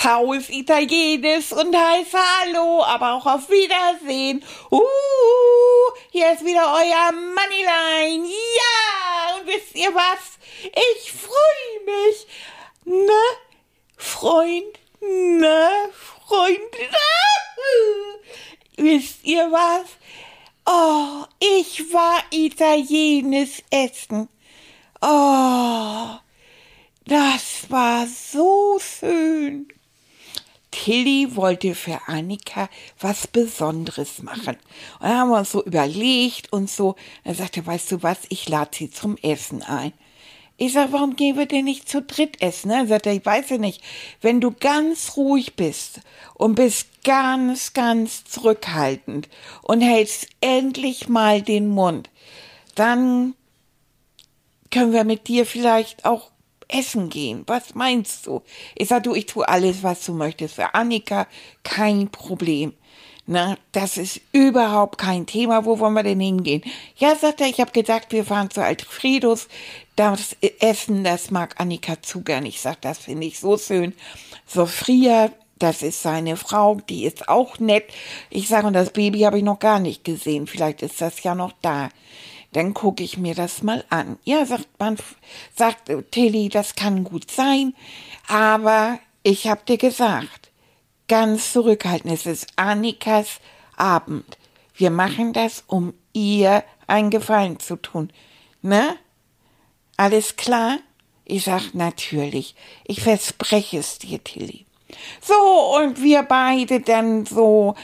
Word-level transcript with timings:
Ist 0.00 0.48
italienisch 0.48 1.52
und 1.52 1.76
heißt 1.76 2.14
Hallo, 2.14 2.82
aber 2.82 3.12
auch 3.12 3.26
auf 3.26 3.50
Wiedersehen. 3.50 4.42
Uh, 4.70 4.80
hier 6.10 6.32
ist 6.32 6.42
wieder 6.42 6.72
euer 6.72 7.12
Moneyline. 7.12 8.24
Ja, 8.24 9.36
und 9.36 9.46
wisst 9.46 9.74
ihr 9.74 9.94
was? 9.94 10.38
Ich 10.62 11.12
freue 11.12 11.84
mich. 11.84 12.26
Ne, 12.84 13.10
Freund, 13.98 14.78
ne, 15.02 15.68
Freund. 15.92 16.58
wisst 18.78 19.22
ihr 19.24 19.52
was? 19.52 19.84
Oh, 20.64 21.26
ich 21.38 21.92
war 21.92 22.22
italienisch 22.30 23.62
essen. 23.70 24.30
Oh, 25.02 26.06
das 27.04 27.68
war 27.68 28.06
so 28.06 28.78
schön. 28.78 29.70
Tilly 30.70 31.34
wollte 31.36 31.74
für 31.74 32.00
Annika 32.06 32.68
was 32.98 33.26
Besonderes 33.26 34.22
machen. 34.22 34.56
Und 35.00 35.08
dann 35.08 35.18
haben 35.18 35.30
wir 35.30 35.38
uns 35.38 35.52
so 35.52 35.64
überlegt 35.64 36.52
und 36.52 36.70
so. 36.70 36.96
Dann 37.24 37.34
sagte, 37.34 37.66
weißt 37.66 37.92
du 37.92 38.02
was, 38.02 38.18
ich 38.28 38.48
lade 38.48 38.70
sie 38.72 38.90
zum 38.90 39.16
Essen 39.18 39.62
ein. 39.62 39.92
Ich 40.62 40.74
sag, 40.74 40.92
warum 40.92 41.16
gehen 41.16 41.38
wir 41.38 41.46
denn 41.46 41.64
nicht 41.64 41.88
zu 41.88 42.02
dritt 42.02 42.42
essen? 42.42 42.70
Er 42.70 42.86
sagt, 42.86 43.06
ich 43.06 43.24
weiß 43.24 43.48
ja 43.48 43.56
nicht, 43.56 43.82
wenn 44.20 44.42
du 44.42 44.50
ganz 44.50 45.16
ruhig 45.16 45.56
bist 45.56 46.00
und 46.34 46.54
bist 46.54 47.02
ganz, 47.02 47.72
ganz 47.72 48.24
zurückhaltend 48.24 49.30
und 49.62 49.80
hältst 49.80 50.28
endlich 50.42 51.08
mal 51.08 51.40
den 51.40 51.68
Mund, 51.68 52.10
dann 52.74 53.34
können 54.70 54.92
wir 54.92 55.04
mit 55.04 55.28
dir 55.28 55.46
vielleicht 55.46 56.04
auch 56.04 56.30
essen 56.72 57.08
gehen. 57.08 57.44
Was 57.46 57.74
meinst 57.74 58.26
du? 58.26 58.42
Ich 58.74 58.88
sag, 58.88 59.02
du, 59.04 59.14
ich 59.14 59.26
tue 59.26 59.48
alles, 59.48 59.82
was 59.82 60.04
du 60.04 60.12
möchtest. 60.12 60.54
Für 60.54 60.74
Annika 60.74 61.26
kein 61.62 62.10
Problem. 62.10 62.72
Na, 63.26 63.56
das 63.72 63.96
ist 63.96 64.20
überhaupt 64.32 64.98
kein 64.98 65.26
Thema. 65.26 65.64
Wo 65.64 65.78
wollen 65.78 65.94
wir 65.94 66.02
denn 66.02 66.18
hingehen? 66.20 66.62
Ja, 66.96 67.14
sagt 67.14 67.40
er, 67.40 67.46
ich 67.46 67.60
habe 67.60 67.70
gesagt, 67.70 68.12
wir 68.12 68.24
fahren 68.24 68.50
zu 68.50 68.62
Alfredos. 68.62 69.48
Das 69.94 70.36
Essen, 70.58 71.04
das 71.04 71.30
mag 71.30 71.60
Annika 71.60 72.02
zu 72.02 72.22
gern. 72.22 72.46
Ich 72.46 72.60
sag, 72.60 72.80
das 72.80 72.98
finde 72.98 73.26
ich 73.26 73.38
so 73.38 73.56
schön. 73.56 73.94
Sophia, 74.46 75.30
das 75.60 75.82
ist 75.82 76.02
seine 76.02 76.36
Frau, 76.36 76.80
die 76.88 77.04
ist 77.04 77.28
auch 77.28 77.58
nett. 77.58 77.84
Ich 78.30 78.48
sage, 78.48 78.66
und 78.66 78.72
das 78.72 78.90
Baby 78.90 79.20
habe 79.20 79.38
ich 79.38 79.44
noch 79.44 79.58
gar 79.58 79.78
nicht 79.78 80.02
gesehen. 80.02 80.46
Vielleicht 80.46 80.82
ist 80.82 81.00
das 81.00 81.22
ja 81.22 81.34
noch 81.34 81.52
da 81.62 81.90
dann 82.52 82.74
gucke 82.74 83.02
ich 83.02 83.16
mir 83.16 83.34
das 83.34 83.62
mal 83.62 83.84
an. 83.90 84.18
Ja, 84.24 84.44
sagt 84.44 84.68
man, 84.78 84.96
sagt 85.54 85.90
Tilly, 86.10 86.48
das 86.48 86.74
kann 86.74 87.04
gut 87.04 87.30
sein, 87.30 87.74
aber 88.26 88.98
ich 89.22 89.46
hab 89.46 89.66
dir 89.66 89.78
gesagt, 89.78 90.50
ganz 91.08 91.52
zurückhaltend, 91.52 92.12
es 92.12 92.26
ist 92.26 92.46
Annikas 92.56 93.40
Abend. 93.76 94.38
Wir 94.74 94.90
machen 94.90 95.32
das, 95.32 95.64
um 95.66 95.94
ihr 96.12 96.64
einen 96.86 97.10
Gefallen 97.10 97.58
zu 97.60 97.76
tun. 97.76 98.12
Ne? 98.62 98.96
Alles 99.96 100.36
klar? 100.36 100.78
Ich 101.24 101.44
sag 101.44 101.74
natürlich. 101.74 102.54
Ich 102.84 103.02
verspreche 103.02 103.78
es 103.78 103.98
dir, 103.98 104.22
Tilly. 104.22 104.66
So, 105.20 105.34
und 105.76 106.02
wir 106.02 106.22
beide 106.22 106.80
dann 106.80 107.26
so 107.26 107.74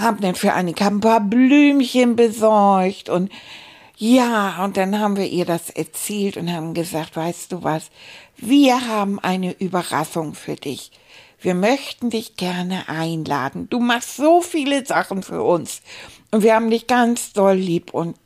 haben 0.00 0.20
dann 0.20 0.34
für 0.34 0.52
Annika 0.52 0.86
ein 0.86 1.00
paar 1.00 1.20
Blümchen 1.20 2.16
besorgt 2.16 3.08
und 3.08 3.30
ja, 3.96 4.64
und 4.64 4.78
dann 4.78 4.98
haben 4.98 5.16
wir 5.16 5.26
ihr 5.26 5.44
das 5.44 5.68
erzählt 5.68 6.38
und 6.38 6.50
haben 6.50 6.72
gesagt, 6.72 7.16
weißt 7.16 7.52
du 7.52 7.62
was, 7.62 7.90
wir 8.38 8.88
haben 8.88 9.18
eine 9.18 9.52
Überraschung 9.52 10.32
für 10.32 10.56
dich. 10.56 10.90
Wir 11.38 11.54
möchten 11.54 12.08
dich 12.08 12.36
gerne 12.36 12.88
einladen. 12.88 13.68
Du 13.68 13.78
machst 13.78 14.16
so 14.16 14.40
viele 14.40 14.86
Sachen 14.86 15.22
für 15.22 15.42
uns 15.42 15.82
und 16.30 16.42
wir 16.42 16.54
haben 16.54 16.70
dich 16.70 16.86
ganz 16.86 17.34
doll 17.34 17.56
lieb 17.56 17.92
und 17.92 18.16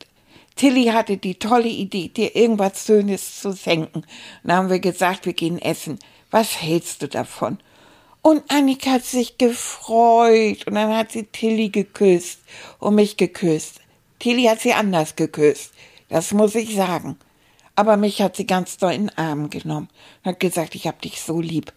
Tilly 0.56 0.87
hatte 0.87 1.17
die 1.17 1.35
tolle 1.35 1.69
Idee, 1.69 2.09
dir 2.09 2.37
irgendwas 2.37 2.87
Schönes 2.87 3.41
zu 3.41 3.53
senken. 3.53 3.99
Und 3.99 4.06
dann 4.45 4.56
haben 4.56 4.71
wir 4.71 4.79
gesagt, 4.79 5.27
wir 5.27 5.33
gehen 5.33 5.61
essen. 5.61 5.99
Was 6.31 6.61
hältst 6.61 7.03
du 7.03 7.09
davon? 7.09 7.59
Und 8.27 8.51
Annika 8.51 8.93
hat 8.93 9.05
sich 9.05 9.37
gefreut 9.37 10.67
und 10.67 10.77
dann 10.77 10.97
hat 10.97 11.12
sie 11.12 11.25
Tilly 11.25 11.69
geküsst 11.69 12.41
und 12.79 12.95
mich 12.95 13.19
geküsst. 13.19 13.83
Tilly 14.19 14.45
hat 14.45 14.61
sie 14.61 14.73
anders 14.73 15.15
geküsst, 15.15 15.75
das 16.09 16.33
muss 16.33 16.55
ich 16.55 16.75
sagen. 16.75 17.19
Aber 17.77 17.99
mich 17.99 18.23
hat 18.23 18.37
sie 18.37 18.47
ganz 18.47 18.79
doll 18.79 18.93
in 18.95 19.09
den 19.09 19.19
Arm 19.19 19.51
genommen 19.51 19.91
und 20.23 20.31
hat 20.31 20.41
gesagt, 20.41 20.75
ich 20.75 20.87
hab 20.87 21.03
dich 21.03 21.21
so 21.21 21.39
lieb. 21.39 21.71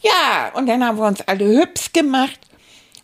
Ja, 0.00 0.50
und 0.56 0.66
dann 0.66 0.84
haben 0.84 0.98
wir 0.98 1.06
uns 1.06 1.20
alle 1.20 1.46
hübsch 1.46 1.92
gemacht 1.92 2.40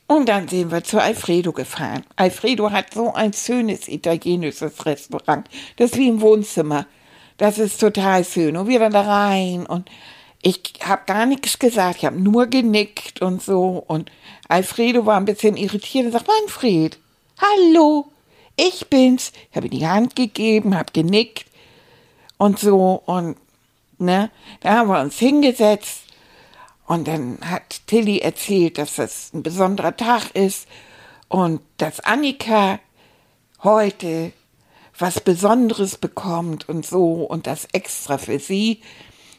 und 0.08 0.28
dann 0.28 0.48
sind 0.48 0.72
wir 0.72 0.82
zu 0.82 1.00
Alfredo 1.00 1.52
gefahren. 1.52 2.04
Alfredo 2.16 2.72
hat 2.72 2.94
so 2.94 3.14
ein 3.14 3.32
schönes 3.32 3.86
italienisches 3.86 4.84
Restaurant. 4.84 5.46
Das 5.76 5.92
ist 5.92 5.98
wie 5.98 6.08
im 6.08 6.20
Wohnzimmer. 6.20 6.84
Das 7.36 7.58
ist 7.58 7.78
total 7.78 8.24
schön. 8.24 8.56
Und 8.56 8.66
wir 8.66 8.80
dann 8.80 8.92
da 8.92 9.02
rein 9.02 9.66
und 9.66 9.88
ich 10.42 10.74
habe 10.84 11.02
gar 11.06 11.26
nichts 11.26 11.58
gesagt, 11.58 11.98
ich 11.98 12.04
habe 12.04 12.20
nur 12.20 12.46
genickt 12.46 13.22
und 13.22 13.42
so. 13.42 13.82
Und 13.86 14.10
Alfredo 14.48 15.04
war 15.04 15.16
ein 15.16 15.24
bisschen 15.24 15.56
irritiert 15.56 16.06
und 16.06 16.12
sagt, 16.12 16.28
Manfred, 16.28 16.98
hallo, 17.38 18.06
ich 18.56 18.88
bin's. 18.88 19.32
Ich 19.50 19.56
habe 19.56 19.66
ihm 19.66 19.78
die 19.78 19.86
Hand 19.86 20.16
gegeben, 20.16 20.76
habe 20.76 20.92
genickt 20.92 21.46
und 22.36 22.58
so. 22.58 23.02
Und 23.06 23.36
ne, 23.98 24.30
da 24.60 24.78
haben 24.78 24.88
wir 24.88 25.00
uns 25.00 25.18
hingesetzt. 25.18 26.02
Und 26.86 27.06
dann 27.06 27.38
hat 27.42 27.86
Tilly 27.86 28.20
erzählt, 28.20 28.78
dass 28.78 28.94
das 28.94 29.34
ein 29.34 29.42
besonderer 29.42 29.96
Tag 29.96 30.30
ist 30.34 30.66
und 31.28 31.60
dass 31.76 32.00
Annika 32.00 32.80
heute 33.62 34.32
was 34.98 35.20
Besonderes 35.20 35.98
bekommt 35.98 36.68
und 36.68 36.86
so 36.86 37.24
und 37.24 37.46
das 37.46 37.68
extra 37.72 38.18
für 38.18 38.38
sie 38.38 38.80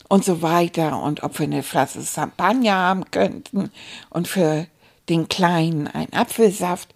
und 0.10 0.26
so 0.26 0.42
weiter 0.42 1.02
und 1.02 1.24
ob 1.24 1.40
wir 1.40 1.46
eine 1.46 1.64
Flasche 1.64 2.04
Champagner 2.04 2.74
haben 2.74 3.10
könnten 3.12 3.72
und 4.10 4.28
für 4.28 4.68
den 5.08 5.30
Kleinen 5.30 5.88
ein 5.88 6.12
Apfelsaft. 6.12 6.90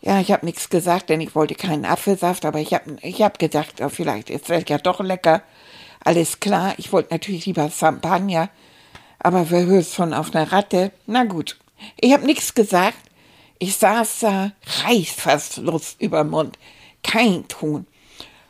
Ja, 0.00 0.20
ich 0.20 0.32
habe 0.32 0.46
nichts 0.46 0.70
gesagt, 0.70 1.10
denn 1.10 1.20
ich 1.20 1.34
wollte 1.34 1.54
keinen 1.54 1.84
Apfelsaft, 1.84 2.44
aber 2.44 2.60
ich 2.60 2.72
habe 2.72 2.96
ich 3.02 3.22
hab 3.22 3.38
gedacht, 3.38 3.80
oh, 3.80 3.88
vielleicht 3.88 4.30
ist 4.30 4.48
das 4.48 4.64
ja 4.68 4.78
doch 4.78 5.00
lecker. 5.00 5.42
Alles 6.04 6.40
klar, 6.40 6.74
ich 6.78 6.92
wollte 6.92 7.12
natürlich 7.12 7.46
lieber 7.46 7.70
Champagner, 7.70 8.48
aber 9.18 9.50
wer 9.50 9.66
hört 9.66 9.86
schon 9.86 10.14
auf 10.14 10.34
einer 10.34 10.50
Ratte? 10.50 10.92
Na 11.06 11.24
gut, 11.24 11.58
ich 12.00 12.12
habe 12.12 12.24
nichts 12.24 12.54
gesagt. 12.54 12.98
Ich 13.58 13.76
saß 13.76 14.20
da, 14.20 14.52
reißt 14.84 15.20
fast 15.20 15.58
Lust 15.58 16.00
über 16.00 16.24
Mund. 16.24 16.58
Kein 17.04 17.46
Ton. 17.46 17.86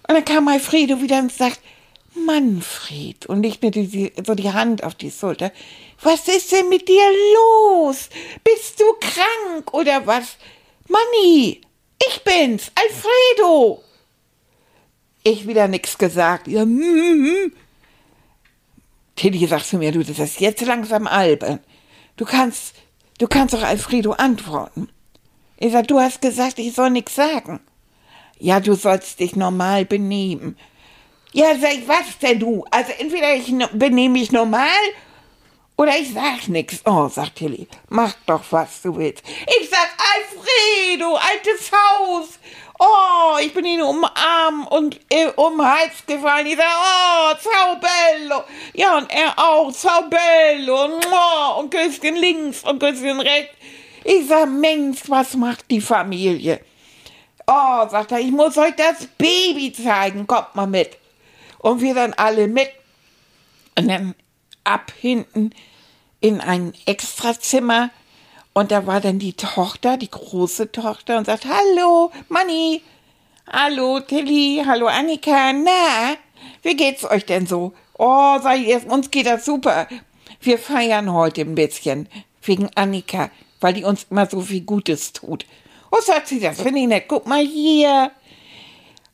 Und 0.08 0.14
dann 0.14 0.24
kam 0.24 0.48
Alfredo 0.48 1.02
wieder 1.02 1.18
und 1.18 1.30
sagt, 1.30 1.60
Manfred, 2.14 3.26
und 3.26 3.44
ich 3.44 3.62
mir 3.62 3.70
die, 3.70 4.12
so 4.24 4.34
die 4.34 4.52
Hand 4.52 4.84
auf 4.84 4.94
die 4.94 5.10
Schulter. 5.10 5.52
Was 6.02 6.28
ist 6.28 6.52
denn 6.52 6.68
mit 6.68 6.88
dir 6.88 7.10
los? 7.34 8.08
Bist 8.44 8.80
du 8.80 8.84
krank 9.00 9.72
oder 9.72 10.06
was? 10.06 10.36
Manni, 10.88 11.60
ich 12.06 12.22
bin's, 12.24 12.70
Alfredo. 12.74 13.82
Ich 15.24 15.46
wieder 15.46 15.68
nix 15.68 15.96
gesagt. 15.96 16.48
Ja, 16.48 16.64
mm, 16.64 17.22
mm. 17.22 17.52
Tilly 19.14 19.46
sagt 19.46 19.66
zu 19.66 19.78
mir, 19.78 19.92
du, 19.92 20.02
das 20.02 20.18
ist 20.18 20.40
jetzt 20.40 20.62
langsam 20.62 21.06
albern. 21.06 21.60
Du 22.16 22.24
kannst, 22.24 22.74
du 23.18 23.28
kannst 23.28 23.54
doch 23.54 23.62
Alfredo 23.62 24.12
antworten. 24.12 24.88
Ich 25.58 25.72
sag, 25.72 25.86
du 25.88 26.00
hast 26.00 26.20
gesagt, 26.20 26.58
ich 26.58 26.74
soll 26.74 26.90
nix 26.90 27.14
sagen. 27.14 27.60
Ja, 28.38 28.58
du 28.58 28.74
sollst 28.74 29.20
dich 29.20 29.36
normal 29.36 29.84
benehmen. 29.84 30.56
Ja, 31.34 31.56
sag 31.58 31.72
ich, 31.72 31.88
was 31.88 32.18
denn 32.20 32.38
du? 32.38 32.64
Also 32.70 32.92
entweder 32.98 33.34
ich 33.34 33.50
benehme 33.72 34.18
mich 34.18 34.32
normal 34.32 34.66
oder 35.78 35.96
ich 35.96 36.12
sag 36.12 36.46
nix. 36.48 36.80
Oh, 36.84 37.08
sagt 37.08 37.36
Tilly, 37.36 37.66
mach 37.88 38.12
doch, 38.26 38.42
was 38.50 38.82
du 38.82 38.94
willst. 38.94 39.24
Ich 39.26 39.70
sag, 39.70 39.88
Alfredo, 40.14 41.14
altes 41.14 41.72
Haus. 41.72 42.38
Oh, 42.78 43.38
ich 43.40 43.54
bin 43.54 43.64
ihn 43.64 43.80
umarmt 43.80 44.70
und 44.70 45.00
äh, 45.08 45.28
um 45.36 45.64
Hals 45.64 46.04
gefallen. 46.06 46.46
Ich 46.48 46.56
sag, 46.56 46.66
oh, 46.66 47.34
ciao 47.40 47.76
bello. 47.76 48.44
Ja, 48.74 48.98
und 48.98 49.10
er 49.10 49.32
auch, 49.38 49.72
ciao 49.72 50.02
bello. 50.02 50.84
Und, 50.84 51.06
und 51.58 51.70
Küsschen 51.70 52.16
links 52.16 52.62
und 52.62 52.78
Küsschen 52.78 53.20
rechts. 53.20 53.54
Ich 54.04 54.26
sag, 54.26 54.50
Mensch, 54.50 55.00
was 55.08 55.34
macht 55.34 55.70
die 55.70 55.80
Familie? 55.80 56.60
Oh, 57.46 57.88
sagt 57.88 58.12
er, 58.12 58.20
ich 58.20 58.30
muss 58.30 58.58
euch 58.58 58.74
das 58.76 59.06
Baby 59.16 59.72
zeigen, 59.72 60.26
kommt 60.26 60.54
mal 60.54 60.66
mit. 60.66 60.98
Und 61.62 61.80
wir 61.80 61.94
dann 61.94 62.12
alle 62.12 62.46
mit. 62.48 62.68
Und 63.78 63.88
dann 63.88 64.14
ab 64.64 64.92
hinten 65.00 65.54
in 66.20 66.40
ein 66.40 66.74
Extrazimmer. 66.86 67.90
Und 68.52 68.70
da 68.70 68.86
war 68.86 69.00
dann 69.00 69.18
die 69.18 69.32
Tochter, 69.32 69.96
die 69.96 70.10
große 70.10 70.72
Tochter, 70.72 71.16
und 71.16 71.24
sagt, 71.24 71.46
hallo, 71.46 72.12
Manni, 72.28 72.82
hallo, 73.50 74.00
Tilly, 74.00 74.62
hallo, 74.66 74.86
Annika, 74.86 75.54
na, 75.54 76.16
wie 76.62 76.76
geht's 76.76 77.04
euch 77.04 77.24
denn 77.24 77.46
so? 77.46 77.72
Oh, 77.98 78.38
ich 78.56 78.68
erst, 78.68 78.86
uns 78.86 79.10
geht 79.10 79.26
das 79.26 79.44
super. 79.44 79.88
Wir 80.40 80.58
feiern 80.58 81.12
heute 81.12 81.42
ein 81.42 81.54
bisschen, 81.54 82.08
wegen 82.42 82.68
Annika, 82.74 83.30
weil 83.60 83.74
die 83.74 83.84
uns 83.84 84.06
immer 84.10 84.26
so 84.26 84.40
viel 84.40 84.62
Gutes 84.62 85.12
tut. 85.12 85.46
Oh, 85.90 86.00
sagt 86.00 86.28
sie, 86.28 86.40
das 86.40 86.60
finde 86.60 86.80
ich 86.80 86.86
nett. 86.86 87.04
Guck 87.08 87.26
mal 87.26 87.44
hier. 87.44 88.10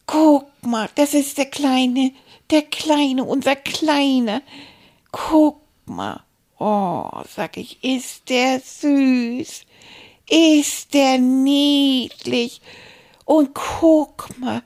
Guck 0.06 0.46
mal, 0.62 0.88
das 0.94 1.12
ist 1.12 1.36
der 1.38 1.46
Kleine, 1.46 2.12
der 2.50 2.62
Kleine, 2.62 3.24
unser 3.24 3.56
Kleiner. 3.56 4.42
Guck 5.12 5.60
mal. 5.86 6.22
Oh, 6.58 7.22
sag 7.34 7.56
ich, 7.56 7.82
ist 7.84 8.28
der 8.28 8.60
süß. 8.60 9.64
Ist 10.28 10.94
der 10.94 11.18
niedlich. 11.18 12.60
Und 13.24 13.54
guck 13.54 14.38
mal, 14.38 14.62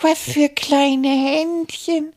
was 0.00 0.18
für 0.18 0.48
kleine 0.48 1.08
Händchen. 1.08 2.12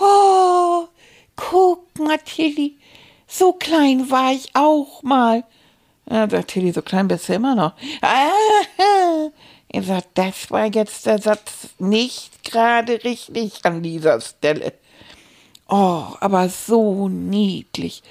Oh, 0.00 0.88
guck 1.36 1.98
mal, 1.98 2.18
Tilly. 2.18 2.78
So 3.26 3.52
klein 3.52 4.10
war 4.10 4.32
ich 4.32 4.50
auch 4.54 5.02
mal. 5.02 5.44
Ja, 6.10 6.28
sagt 6.28 6.50
Tilly, 6.50 6.72
so 6.72 6.82
klein 6.82 7.08
bist 7.08 7.28
du 7.28 7.34
immer 7.34 7.54
noch. 7.54 7.72
Ah, 8.00 8.30
er 9.72 9.82
sagt, 9.82 10.08
das 10.14 10.50
war 10.50 10.66
jetzt 10.66 11.06
der 11.06 11.18
Satz 11.18 11.68
nicht 11.78 12.44
gerade 12.44 13.02
richtig 13.04 13.64
an 13.64 13.82
dieser 13.82 14.20
Stelle. 14.20 14.74
Oh, 15.68 16.04
aber 16.20 16.50
so 16.50 17.08
niedlich. 17.08 18.02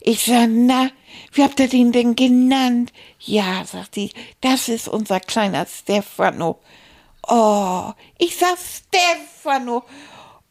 Ich 0.00 0.24
sag, 0.24 0.48
na, 0.48 0.90
wie 1.32 1.42
habt 1.42 1.58
ihr 1.58 1.68
den 1.68 1.90
denn 1.90 2.14
genannt? 2.14 2.92
Ja, 3.18 3.64
sagt 3.64 3.96
sie, 3.96 4.12
das 4.40 4.68
ist 4.68 4.86
unser 4.86 5.18
kleiner 5.18 5.66
Stefano. 5.66 6.60
Oh, 7.26 7.92
ich 8.18 8.36
sag 8.36 8.56
Stefano. 8.56 9.82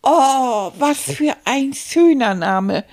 Oh, 0.04 0.72
was 0.78 1.04
für 1.04 1.36
ein 1.46 1.74
schöner 1.74 2.34
Name. 2.36 2.84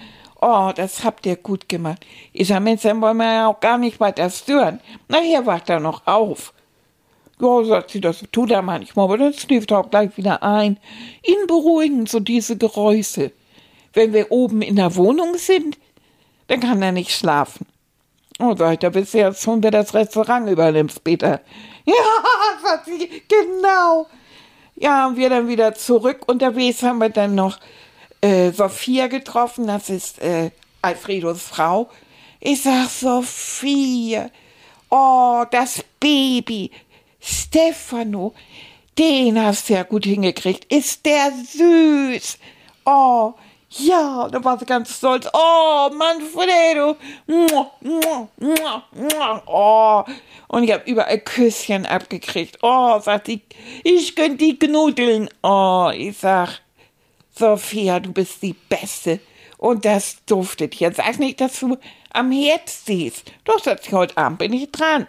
Oh, 0.41 0.71
das 0.75 1.03
habt 1.03 1.27
ihr 1.27 1.37
gut 1.37 1.69
gemacht. 1.69 2.07
Ich 2.33 2.49
sag, 2.49 2.61
Mensch, 2.61 2.83
dann 2.83 3.01
wollen 3.01 3.17
wir 3.17 3.33
ja 3.33 3.49
auch 3.49 3.59
gar 3.59 3.79
nicht 3.79 3.99
weiter 3.99 4.31
stören. 4.31 4.81
Nachher 5.09 5.45
wacht 5.47 5.69
er 5.69 5.81
noch 5.81 6.07
auf. 6.07 6.54
Ja, 7.41 7.65
sagt 7.65 7.91
sie, 7.91 8.01
das 8.01 8.25
tut 8.31 8.51
er 8.51 8.63
manchmal, 8.63 9.05
aber 9.05 9.19
dann 9.19 9.35
schläft 9.35 9.71
er 9.73 9.81
auch 9.81 9.91
gleich 9.91 10.17
wieder 10.17 10.43
ein. 10.43 10.79
Ihn 11.23 11.47
beruhigen 11.47 12.07
so 12.07 12.21
diese 12.21 12.57
Geräusche. 12.57 13.33
Wenn 13.93 14.13
wir 14.13 14.31
oben 14.31 14.63
in 14.63 14.77
der 14.77 14.95
Wohnung 14.97 15.37
sind, 15.37 15.79
dann 16.49 16.61
kann 16.61 16.83
er 16.83 16.93
nicht 16.93 17.11
schlafen. 17.11 17.67
Oh, 18.41 18.55
sagt 18.57 18.83
er, 18.83 18.91
bis 18.91 19.13
jetzt 19.13 19.43
schon, 19.43 19.63
wer 19.63 19.71
das 19.71 19.95
Restaurant 19.95 20.49
übernimmt, 20.49 21.03
Peter. 21.05 21.41
Ja, 21.87 21.95
sagt 22.63 22.87
sie, 22.87 23.23
genau. 23.29 24.07
Ja, 24.75 25.07
und 25.07 25.19
wir 25.19 25.29
dann 25.29 25.49
wieder 25.49 25.75
zurück. 25.75 26.23
Unterwegs 26.27 26.83
haben 26.83 26.97
wir 26.97 27.11
dann 27.11 27.35
noch 27.35 27.59
äh, 28.23 28.53
Sophia 28.53 29.09
getroffen, 29.09 29.67
das 29.67 29.91
ist 29.91 30.19
äh, 30.23 30.51
Alfredos 30.81 31.43
Frau. 31.43 31.91
Ich 32.41 32.63
sag, 32.63 32.89
Sophia, 32.89 34.31
oh, 34.89 35.45
das 35.51 35.85
Baby, 36.01 36.71
Stefano, 37.25 38.35
den 38.99 39.43
hast 39.43 39.69
du 39.69 39.75
ja 39.75 39.83
gut 39.83 40.05
hingekriegt. 40.05 40.71
Ist 40.73 41.07
der 41.07 41.33
süß? 41.33 42.39
Oh, 42.85 43.33
ja, 43.71 44.29
da 44.31 44.45
war 44.45 44.59
sie 44.59 44.67
ganz 44.67 44.99
stolz. 44.99 45.27
Oh, 45.33 45.89
Manfredo. 45.95 46.97
Oh. 49.47 50.05
Und 50.49 50.63
ich 50.65 50.73
habe 50.73 50.89
überall 50.89 51.19
Küsschen 51.19 51.87
abgekriegt. 51.87 52.59
Oh, 52.63 53.01
sagt 53.01 53.27
sie, 53.27 53.41
ich 53.83 54.15
könnte 54.15 54.45
die 54.45 54.59
knudeln. 54.59 55.31
Oh, 55.43 55.91
ich 55.93 56.19
sag, 56.19 56.61
Sophia, 57.35 58.01
du 58.01 58.13
bist 58.13 58.43
die 58.43 58.53
Beste. 58.53 59.19
Und 59.57 59.87
das 59.87 60.19
duftet 60.27 60.75
hier. 60.75 60.93
Sag 60.93 61.19
nicht, 61.19 61.41
dass 61.41 61.59
du 61.59 61.79
am 62.13 62.31
Herd 62.31 62.69
siehst. 62.69 63.33
Doch, 63.45 63.59
sagt 63.59 63.85
sie, 63.85 63.93
heute 63.93 64.17
Abend 64.19 64.39
bin 64.39 64.53
ich 64.53 64.71
dran. 64.71 65.07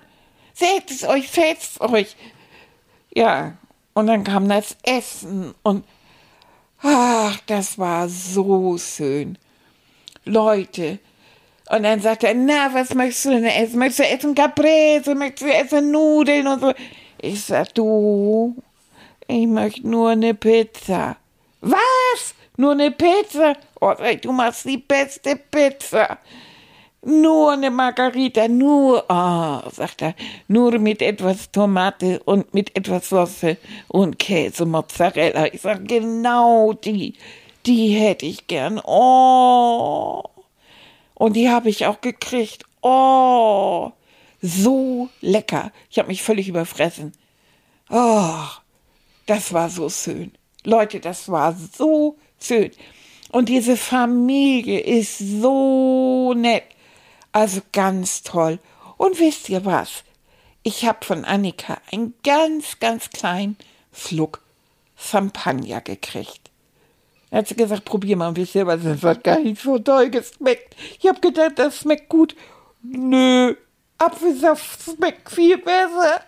Setzt 0.55 1.03
euch, 1.03 1.29
setzt 1.29 1.81
euch. 1.81 2.15
Ja, 3.13 3.57
und 3.93 4.07
dann 4.07 4.23
kam 4.23 4.47
das 4.47 4.77
Essen 4.83 5.53
und 5.63 5.83
ach, 6.81 7.37
das 7.45 7.77
war 7.77 8.07
so 8.07 8.77
schön. 8.77 9.37
Leute. 10.23 10.99
Und 11.69 11.83
dann 11.83 11.99
sagt 11.99 12.23
er, 12.23 12.33
na, 12.33 12.73
was 12.73 12.93
möchtest 12.93 13.25
du 13.25 13.29
denn 13.31 13.45
essen? 13.45 13.79
Möchtest 13.79 13.99
du 13.99 14.07
essen 14.07 14.35
Caprese? 14.35 15.13
Möchtest 15.13 15.41
du 15.41 15.53
essen 15.53 15.91
Nudeln 15.91 16.47
und 16.47 16.61
so? 16.61 16.73
Ich 17.19 17.43
sag, 17.43 17.73
du, 17.73 18.55
ich 19.27 19.47
möchte 19.47 19.87
nur 19.87 20.11
eine 20.11 20.33
Pizza. 20.35 21.17
Was? 21.61 22.35
Nur 22.55 22.71
eine 22.71 22.91
Pizza? 22.91 23.57
Oh, 23.81 23.93
du 24.21 24.31
machst 24.31 24.65
die 24.65 24.77
beste 24.77 25.35
Pizza. 25.35 26.17
Nur 27.07 27.51
eine 27.51 27.69
Margarita, 27.69 28.47
nur, 28.47 29.05
oh, 29.07 29.69
sagt 29.69 30.01
er, 30.01 30.15
nur 30.47 30.79
mit 30.79 31.03
etwas 31.03 31.51
Tomate 31.51 32.19
und 32.25 32.51
mit 32.51 32.75
etwas 32.75 33.09
Soße 33.09 33.57
und 33.87 34.17
Käse, 34.17 34.65
Mozzarella. 34.65 35.53
Ich 35.53 35.61
sag, 35.61 35.87
genau 35.87 36.73
die, 36.73 37.13
die 37.67 37.89
hätte 37.89 38.25
ich 38.25 38.47
gern. 38.47 38.81
Oh. 38.83 40.23
Und 41.13 41.35
die 41.35 41.47
habe 41.47 41.69
ich 41.69 41.85
auch 41.85 42.01
gekriegt. 42.01 42.63
Oh. 42.81 43.91
So 44.41 45.09
lecker. 45.21 45.71
Ich 45.91 45.99
habe 45.99 46.07
mich 46.07 46.23
völlig 46.23 46.47
überfressen. 46.47 47.11
Oh. 47.91 48.47
Das 49.27 49.53
war 49.53 49.69
so 49.69 49.89
schön. 49.89 50.31
Leute, 50.63 50.99
das 50.99 51.29
war 51.29 51.55
so 51.77 52.17
schön. 52.41 52.71
Und 53.31 53.49
diese 53.49 53.77
Familie 53.77 54.79
ist 54.79 55.19
so 55.19 56.33
nett. 56.33 56.63
Also 57.35 57.59
ganz 57.73 58.23
toll. 58.23 58.59
Und 58.95 59.19
wisst 59.19 59.49
ihr 59.49 59.65
was? 59.65 60.05
Ich 60.63 60.85
habe 60.85 61.03
von 61.03 61.25
Annika 61.25 61.81
einen 61.91 62.13
ganz, 62.23 62.79
ganz 62.79 63.09
kleinen 63.09 63.57
Schluck 63.91 64.41
Champagner 64.95 65.81
gekriegt. 65.81 66.49
Er 67.31 67.39
hat 67.39 67.49
sie 67.49 67.57
gesagt, 67.57 67.83
probier 67.83 68.15
mal. 68.15 68.29
Und 68.29 68.37
wisst 68.37 68.55
ihr 68.55 68.65
was? 68.65 68.83
Das 68.83 69.03
hat 69.03 69.25
gar 69.25 69.39
nicht 69.39 69.61
so 69.61 69.77
toll 69.77 70.11
geschmeckt. 70.11 70.77
Ich 70.97 71.09
habe 71.09 71.19
gedacht, 71.19 71.59
das 71.59 71.79
schmeckt 71.79 72.07
gut. 72.07 72.37
Nö, 72.81 73.53
Apfelsaft 73.97 74.83
schmeckt 74.83 75.29
viel 75.29 75.57
besser. 75.57 76.21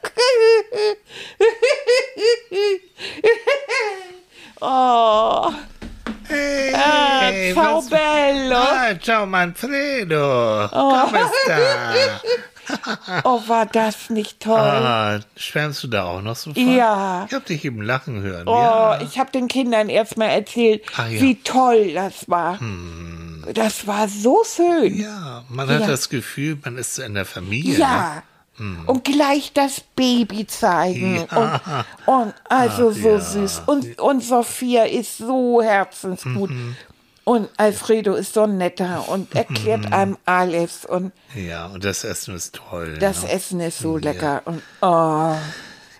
oh. 4.60 5.54
Hey, 6.28 6.74
Ah, 6.76 7.32
ciao 7.54 7.78
was- 7.78 7.90
bello. 7.90 8.56
Ah, 8.56 8.94
ciao 9.00 9.26
Manfredo. 9.26 10.66
Oh. 10.72 11.02
Come 11.06 11.20
sta? 11.44 11.58
Oh, 13.24 13.42
war 13.48 13.66
das 13.66 14.10
nicht 14.10 14.42
toll? 14.42 14.60
Ah, 14.60 15.22
schwärmst 15.38 15.82
du 15.84 15.88
da 15.88 16.04
auch 16.04 16.22
noch 16.22 16.36
so 16.36 16.54
von? 16.54 16.76
Ja. 16.76 17.26
Ich 17.30 17.34
hab 17.34 17.46
dich 17.46 17.64
eben 17.64 17.82
lachen 17.82 18.22
hören. 18.22 18.46
Oh, 18.46 18.56
ja. 18.58 19.00
ich 19.00 19.18
habe 19.20 19.32
den 19.32 19.48
Kindern 19.48 19.88
erstmal 19.88 20.32
erzählt, 20.32 20.84
Ah, 20.98 21.08
ja. 21.08 21.22
wie 21.22 21.36
toll 21.42 21.94
das 21.94 22.28
war. 22.30 22.60
Das 23.54 23.88
war 23.88 24.10
so 24.10 24.44
schön. 24.44 25.00
ja, 25.00 25.46
man 25.48 25.70
hat 25.70 25.80
Ja. 25.80 25.88
das 25.88 26.10
Gefühl, 26.10 26.58
man 26.66 26.78
ist 26.78 26.96
so 26.96 27.04
in 27.04 27.14
der 27.14 27.24
Familie. 27.26 27.78
Ja. 27.80 28.16
ne? 28.16 28.24
Und 28.88 29.04
gleich 29.04 29.54
das 29.54 29.82
Baby 29.96 30.48
zeigen. 30.48 31.20
Und, 31.36 31.62
und 32.08 32.34
also 32.50 32.90
Ach, 32.92 32.96
so 32.96 33.10
ja. 33.10 33.20
süß. 33.20 33.62
Und, 33.68 34.00
und 34.00 34.24
Sophia 34.24 34.86
ist 34.86 35.20
so 35.20 35.62
herzensgut. 35.62 36.50
Mhm. 36.50 36.76
Und 37.24 37.50
Alfredo 37.58 38.16
ist 38.16 38.34
so 38.36 38.48
netter 38.48 39.10
und 39.10 39.36
erklärt 39.36 39.92
einem 39.92 40.18
alles. 40.26 40.86
Und 40.86 41.12
Ja, 41.36 41.66
und 41.68 41.84
das 41.84 42.04
Essen 42.06 42.36
ist 42.36 42.56
toll. 42.56 42.98
das 43.00 43.24
ne? 43.24 43.32
Essen 43.32 43.60
ist 43.60 43.80
so 43.80 43.98
lecker. 43.98 44.42
Und 44.46 44.62
oh, 44.82 45.36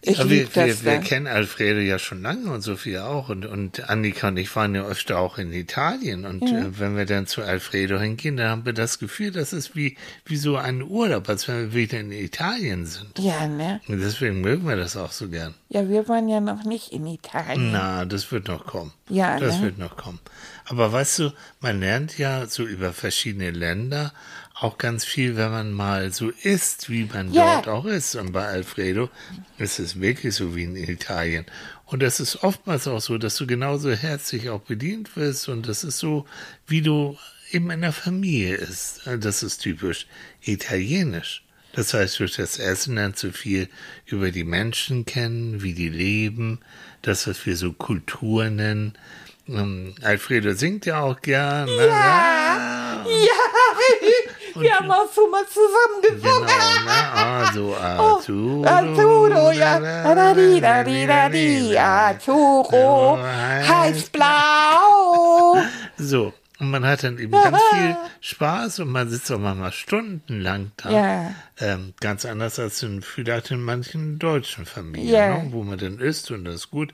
Ich 0.01 0.18
Ja, 0.18 0.30
wir, 0.30 0.46
das. 0.46 0.84
wir, 0.84 0.84
wir 0.86 1.00
ne? 1.00 1.04
kennen 1.04 1.27
Alfredo 1.27 1.80
ja 1.80 2.00
schon 2.00 2.22
lange 2.22 2.51
und 2.51 2.62
Sophia 2.62 3.06
auch. 3.08 3.30
Und, 3.30 3.46
und 3.46 3.89
Annika 3.89 4.27
und 4.30 4.38
ich 4.38 4.56
waren 4.56 4.75
ja 4.75 4.86
öfter 4.86 5.20
auch 5.20 5.38
in 5.38 5.51
Italien. 5.54 6.25
Und 6.25 6.44
äh, 6.44 6.80
wenn 6.80 6.96
wir 6.96 7.06
dann 7.06 7.27
zu 7.27 7.42
Alfredo 7.42 8.00
hingehen, 8.00 8.38
dann 8.38 8.50
haben 8.50 8.66
wir 8.66 8.74
das 8.74 9.00
Gefühl, 9.00 9.32
das 9.32 9.54
ist 9.54 9.75
wie, 9.75 9.98
wie 10.25 10.38
so 10.38 10.58
ein 10.58 10.82
Urlaub, 10.84 11.27
als 11.30 11.48
wenn 11.48 11.58
wir 11.58 11.74
wieder 11.74 12.00
in 12.00 12.12
Italien 12.12 12.86
sind. 12.86 13.18
ja, 13.20 13.48
ne? 13.48 13.82
Und 13.88 14.00
deswegen 14.00 14.42
mögen 14.42 14.68
wir 14.68 14.75
das 14.75 14.96
auch 14.98 15.12
so 15.12 15.30
gern. 15.30 15.54
Ja, 15.70 15.88
wir 15.89 16.08
waren 16.08 16.30
ja 16.30 16.39
noch 16.39 16.63
nicht 16.63 16.92
in 16.94 17.06
Italien. 17.08 17.72
Na, 17.72 18.06
das 18.06 18.32
wird 18.32 18.48
noch 18.48 18.66
kommen. 18.66 18.94
Ja, 19.10 19.39
Das 19.39 19.58
ne? 19.58 19.63
wird 19.63 19.77
noch 19.77 19.98
kommen. 19.98 20.20
Aber 20.66 20.92
weißt 20.92 21.20
du, 21.20 21.34
man 21.60 21.80
lernt 21.80 22.18
ja 22.18 22.46
so 22.46 22.63
über 22.66 22.94
verschiedene 22.94 23.51
Länder 23.51 24.13
auch 24.60 24.78
ganz 24.78 25.06
viel, 25.06 25.36
wenn 25.38 25.52
man 25.52 25.72
mal 25.72 26.12
so 26.12 26.30
isst, 26.30 26.90
wie 26.90 27.06
man 27.06 27.32
Ja. 27.32 27.62
dort 27.62 27.68
auch 27.68 27.86
ist. 27.86 28.16
Und 28.16 28.32
bei 28.32 28.46
Alfredo 28.48 29.10
ist 29.58 29.80
es 29.80 30.00
wirklich 30.02 30.34
so 30.36 30.56
wie 30.56 30.64
in 30.64 30.76
Italien. 30.76 31.46
Und 31.86 32.02
das 32.02 32.20
ist 32.20 32.44
oftmals 32.44 32.88
auch 32.88 33.00
so, 33.02 33.18
dass 33.18 33.36
du 33.38 33.46
genauso 33.48 33.92
herzlich 33.92 34.50
auch 34.50 34.62
bedient 34.62 35.16
wirst. 35.16 35.48
Und 35.48 35.68
das 35.68 35.84
ist 35.84 36.00
so, 36.00 36.26
wie 36.66 36.82
du 36.82 37.18
eben 37.52 37.70
in 37.70 37.82
der 37.82 37.94
Familie 37.94 38.56
isst. 38.56 39.02
Das 39.20 39.44
ist 39.44 39.60
typisch 39.60 40.08
italienisch. 40.42 41.44
Das 41.74 41.94
heißt, 41.94 42.20
durch 42.20 42.36
das 42.36 42.58
Essen 42.58 42.96
lernst 42.96 43.22
du 43.24 43.32
viel 43.32 43.70
über 44.08 44.32
die 44.32 44.44
Menschen 44.44 45.06
kennen, 45.06 45.62
wie 45.62 45.74
die 45.74 45.90
leben, 45.90 46.60
das, 47.04 47.28
was 47.28 47.46
wir 47.46 47.56
so 47.56 47.72
Kultur 47.74 48.50
nennen. 48.50 48.98
Ähm, 49.48 49.94
Alfredo 50.02 50.54
singt 50.54 50.88
ja 50.88 51.02
auch 51.02 51.22
gern. 51.22 51.68
ne? 51.68 51.86
Ja, 51.86 53.06
wir 54.62 54.74
haben 54.76 54.92
auch 54.92 55.12
so 55.14 55.28
mal 55.30 55.44
zusammen 55.48 56.02
Genau, 56.02 56.40
gesungen. 56.40 56.86
ne? 56.86 57.14
Also, 57.14 57.76
Oh, 58.00 58.64
Arturo. 58.66 59.52
Ja. 59.52 60.34
Di, 60.34 60.60
da, 61.08 61.30
di. 61.30 61.78
Arturo, 61.78 63.18
heiß 63.22 64.10
blau. 64.10 65.58
So, 66.00 66.32
und 66.60 66.70
man 66.70 66.86
hat 66.86 67.04
dann 67.04 67.18
eben 67.18 67.32
ganz 67.44 67.58
viel 67.74 67.96
Spaß 68.22 68.80
und 68.80 68.90
man 68.90 69.10
sitzt 69.10 69.32
auch 69.32 69.40
manchmal 69.40 69.72
stundenlang 69.72 70.72
da. 70.78 70.90
Ja. 70.92 71.32
Ähm, 71.60 71.94
ganz 72.00 72.24
anders 72.26 72.60
als 72.60 72.84
in, 72.84 73.02
vielleicht 73.02 73.50
in 73.52 73.62
manchen 73.64 74.20
deutschen 74.20 74.66
Familien, 74.68 75.12
Ja. 75.14 75.38
ne? 75.44 75.48
wo 75.52 75.64
man 75.64 75.80
dann 75.80 75.98
isst 76.00 76.30
und 76.30 76.46
das 76.46 76.56
ist 76.56 76.72
gut. 76.72 76.94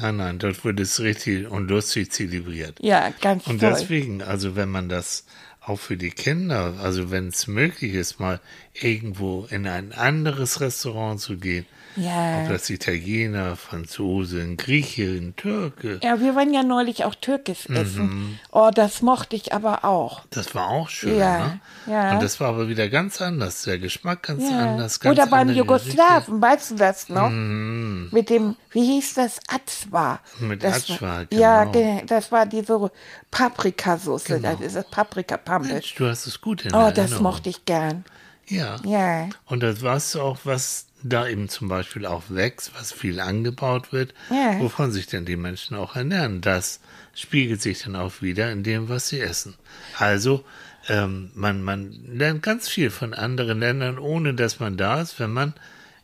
Nein, 0.00 0.16
nein, 0.16 0.38
dort 0.38 0.64
wird 0.64 0.80
es 0.80 1.00
richtig 1.00 1.50
und 1.50 1.68
lustig 1.68 2.12
zelebriert. 2.12 2.78
Ja, 2.80 3.10
ganz 3.20 3.46
Und 3.46 3.60
toll. 3.60 3.70
deswegen, 3.70 4.22
also 4.22 4.56
wenn 4.56 4.70
man 4.70 4.88
das 4.88 5.26
auch 5.60 5.78
für 5.78 5.96
die 5.96 6.10
Kinder, 6.10 6.78
also 6.82 7.10
wenn 7.10 7.28
es 7.28 7.46
möglich 7.46 7.94
ist, 7.94 8.18
mal 8.18 8.40
irgendwo 8.74 9.46
in 9.50 9.66
ein 9.66 9.92
anderes 9.92 10.60
Restaurant 10.60 11.20
zu 11.20 11.36
gehen, 11.36 11.66
Ja. 11.96 12.42
ob 12.42 12.48
das 12.50 12.70
Italiener, 12.70 13.56
Franzose, 13.56 14.40
ein 14.40 14.56
Grieche, 14.56 15.02
ein 15.04 15.34
Türke, 15.36 15.98
Ja, 16.02 16.20
wir 16.20 16.34
waren 16.36 16.54
ja 16.54 16.62
neulich 16.62 17.04
auch 17.04 17.14
Türkisch 17.14 17.68
Mhm. 17.68 17.76
essen. 17.76 18.40
Oh, 18.52 18.70
das 18.72 19.02
mochte 19.02 19.34
ich 19.36 19.52
aber 19.52 19.84
auch. 19.84 20.22
das 20.30 20.54
war 20.54 20.68
auch 20.68 20.88
schön, 20.88 21.18
Ja, 21.18 21.38
ne? 21.38 21.60
ja. 21.86 22.12
Und 22.14 22.22
das 22.22 22.38
war 22.40 22.48
aber 22.50 22.68
wieder 22.68 22.88
ganz 22.88 23.20
anders, 23.20 23.62
der 23.62 23.78
Geschmack 23.78 24.22
ganz 24.22 24.44
Ja. 24.48 24.70
anders. 24.70 25.00
Ganz 25.00 25.18
Oder 25.18 25.26
beim 25.26 25.50
Jugoslawen, 25.50 26.40
weißt 26.40 26.70
du 26.72 26.74
das 26.76 27.08
noch? 27.08 27.28
Mit 27.30 28.30
dem, 28.30 28.56
wie 28.70 28.84
hieß 28.84 29.14
das? 29.14 29.40
Atzwa. 29.48 30.20
Mhm. 30.38 30.48
Mit 30.48 30.62
das 30.62 30.88
Atzwa, 30.90 31.00
war, 31.06 31.24
genau. 31.26 31.40
Ja, 31.42 32.02
das 32.06 32.30
war 32.30 32.46
diese 32.46 32.90
Paprikasauce. 33.30 34.24
Das 34.42 34.60
ist 34.60 34.76
das 34.76 34.90
Paprikapampe. 34.90 35.68
Mensch, 35.68 35.94
du 35.94 36.06
hast 36.08 36.26
es 36.26 36.40
gut 36.40 36.64
in 36.64 36.74
Oh, 36.74 36.88
das 36.90 36.98
Erinnerung. 36.98 37.22
mochte 37.24 37.48
ich 37.48 37.64
gern. 37.64 38.04
Ja. 38.48 38.76
Ja. 38.84 39.28
Und 39.46 39.62
das 39.62 39.82
weißt 39.82 40.14
du 40.16 40.22
auch, 40.22 40.38
was 40.44 40.86
da 41.02 41.26
eben 41.28 41.48
zum 41.48 41.68
Beispiel 41.68 42.06
auch 42.06 42.24
wächst, 42.28 42.72
was 42.78 42.92
viel 42.92 43.20
angebaut 43.20 43.92
wird, 43.92 44.14
Ja. 44.30 44.58
wovon 44.60 44.92
sich 44.92 45.06
denn 45.06 45.24
die 45.24 45.36
Menschen 45.36 45.76
auch 45.76 45.96
ernähren. 45.96 46.40
Das 46.40 46.80
spiegelt 47.14 47.62
sich 47.62 47.82
dann 47.82 47.96
auch 47.96 48.20
wieder 48.22 48.50
in 48.52 48.62
dem, 48.62 48.88
was 48.88 49.08
sie 49.08 49.20
essen. 49.20 49.54
Also, 49.98 50.44
ähm, 50.88 51.30
man, 51.34 51.62
man 51.62 51.92
lernt 52.06 52.42
ganz 52.42 52.68
viel 52.68 52.90
von 52.90 53.14
anderen 53.14 53.60
Ländern, 53.60 53.98
ohne 53.98 54.34
dass 54.34 54.60
man 54.60 54.76
da 54.76 55.00
ist, 55.00 55.18
wenn 55.20 55.32
man 55.32 55.54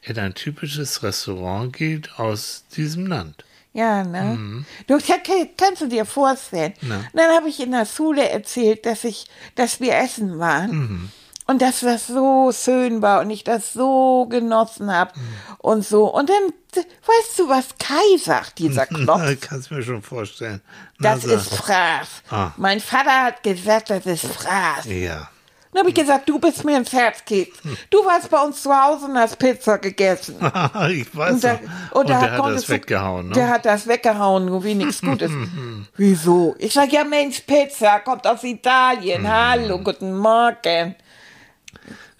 in 0.03 0.19
ein 0.19 0.35
typisches 0.35 1.03
Restaurant 1.03 1.73
geht 1.75 2.19
aus 2.19 2.65
diesem 2.77 3.07
Land. 3.07 3.45
Ja, 3.73 4.05
ne? 4.05 4.65
Du 4.87 4.97
ja, 4.97 5.19
kann- 5.19 5.49
kannst 5.57 5.83
du 5.83 5.87
dir 5.89 6.07
vorstellen. 6.07 6.73
Mhm. 6.81 6.89
Na. 6.89 7.05
Dann 7.13 7.37
habe 7.37 7.49
ich 7.51 7.61
in 7.61 7.73
der 7.73 7.85
Schule 7.85 8.27
erzählt, 8.29 8.87
dass 8.87 9.05
ich, 9.05 9.27
dass 9.55 9.81
wir 9.81 9.95
essen 9.97 10.39
waren. 10.39 10.71
Mhm. 10.71 11.11
Und 11.49 11.63
dass 11.63 11.81
das 11.81 12.09
so 12.09 12.51
schön 12.53 13.03
war 13.03 13.21
und 13.21 13.31
ich 13.31 13.45
das 13.45 13.73
so 13.73 14.27
genossen 14.29 14.93
habe 14.93 15.13
Mhm. 15.15 15.23
und 15.59 15.85
so. 15.87 16.13
Und 16.13 16.29
dann, 16.29 16.53
weißt 16.75 17.39
du, 17.39 17.49
was 17.49 17.67
Kai 17.79 18.17
sagt, 18.21 18.59
dieser 18.59 18.87
Knopf? 18.87 19.23
Kannst 19.41 19.71
mir 19.71 19.83
schon 19.83 20.03
vorstellen. 20.03 20.61
Na, 20.99 21.15
Das 21.15 21.23
sag. 21.23 21.33
ist 21.33 21.55
Fraß. 21.55 22.09
Ah. 22.31 22.51
Mein 22.57 22.81
Vater 22.81 23.25
hat 23.27 23.43
gesagt, 23.45 23.91
das 23.91 24.07
ist 24.07 24.27
Fraß. 24.27 24.87
Ja. 24.87 25.29
Dann 25.73 25.81
habe 25.81 25.91
ich 25.91 25.95
gesagt, 25.95 26.27
du 26.29 26.39
bist 26.39 26.65
mir 26.65 26.79
ins 26.79 26.93
Herz 26.93 27.23
geht. 27.27 27.53
Du 27.91 27.99
warst 28.05 28.31
bei 28.31 28.41
uns 28.43 28.63
zu 28.63 28.75
Hause 28.75 29.05
und 29.05 29.19
hast 29.19 29.39
Pizza 29.39 29.77
gegessen. 29.79 30.37
ich 30.91 31.15
weiß 31.15 31.33
Und, 31.35 31.45
da, 31.45 31.53
noch. 31.53 31.93
Und, 32.01 32.09
der 32.09 32.21
hat 32.23 32.39
das 32.55 32.69
weggehauen, 32.71 33.29
ne? 33.29 33.35
Der 33.35 33.49
hat 33.51 33.67
das 33.67 33.87
weggehauen, 33.87 34.47
nur 34.47 34.65
wie 34.65 34.75
nichts 34.75 35.03
Gutes. 35.03 35.31
Wieso? 35.97 36.57
Ich 36.59 36.73
sag, 36.73 36.91
ja 36.93 37.05
Mensch, 37.05 37.41
Pizza 37.41 38.01
kommt 38.01 38.27
aus 38.27 38.43
Italien. 38.43 39.23
Mhm. 39.23 39.29
Hallo, 39.29 39.79
guten 39.79 40.17
Morgen. 40.17 40.97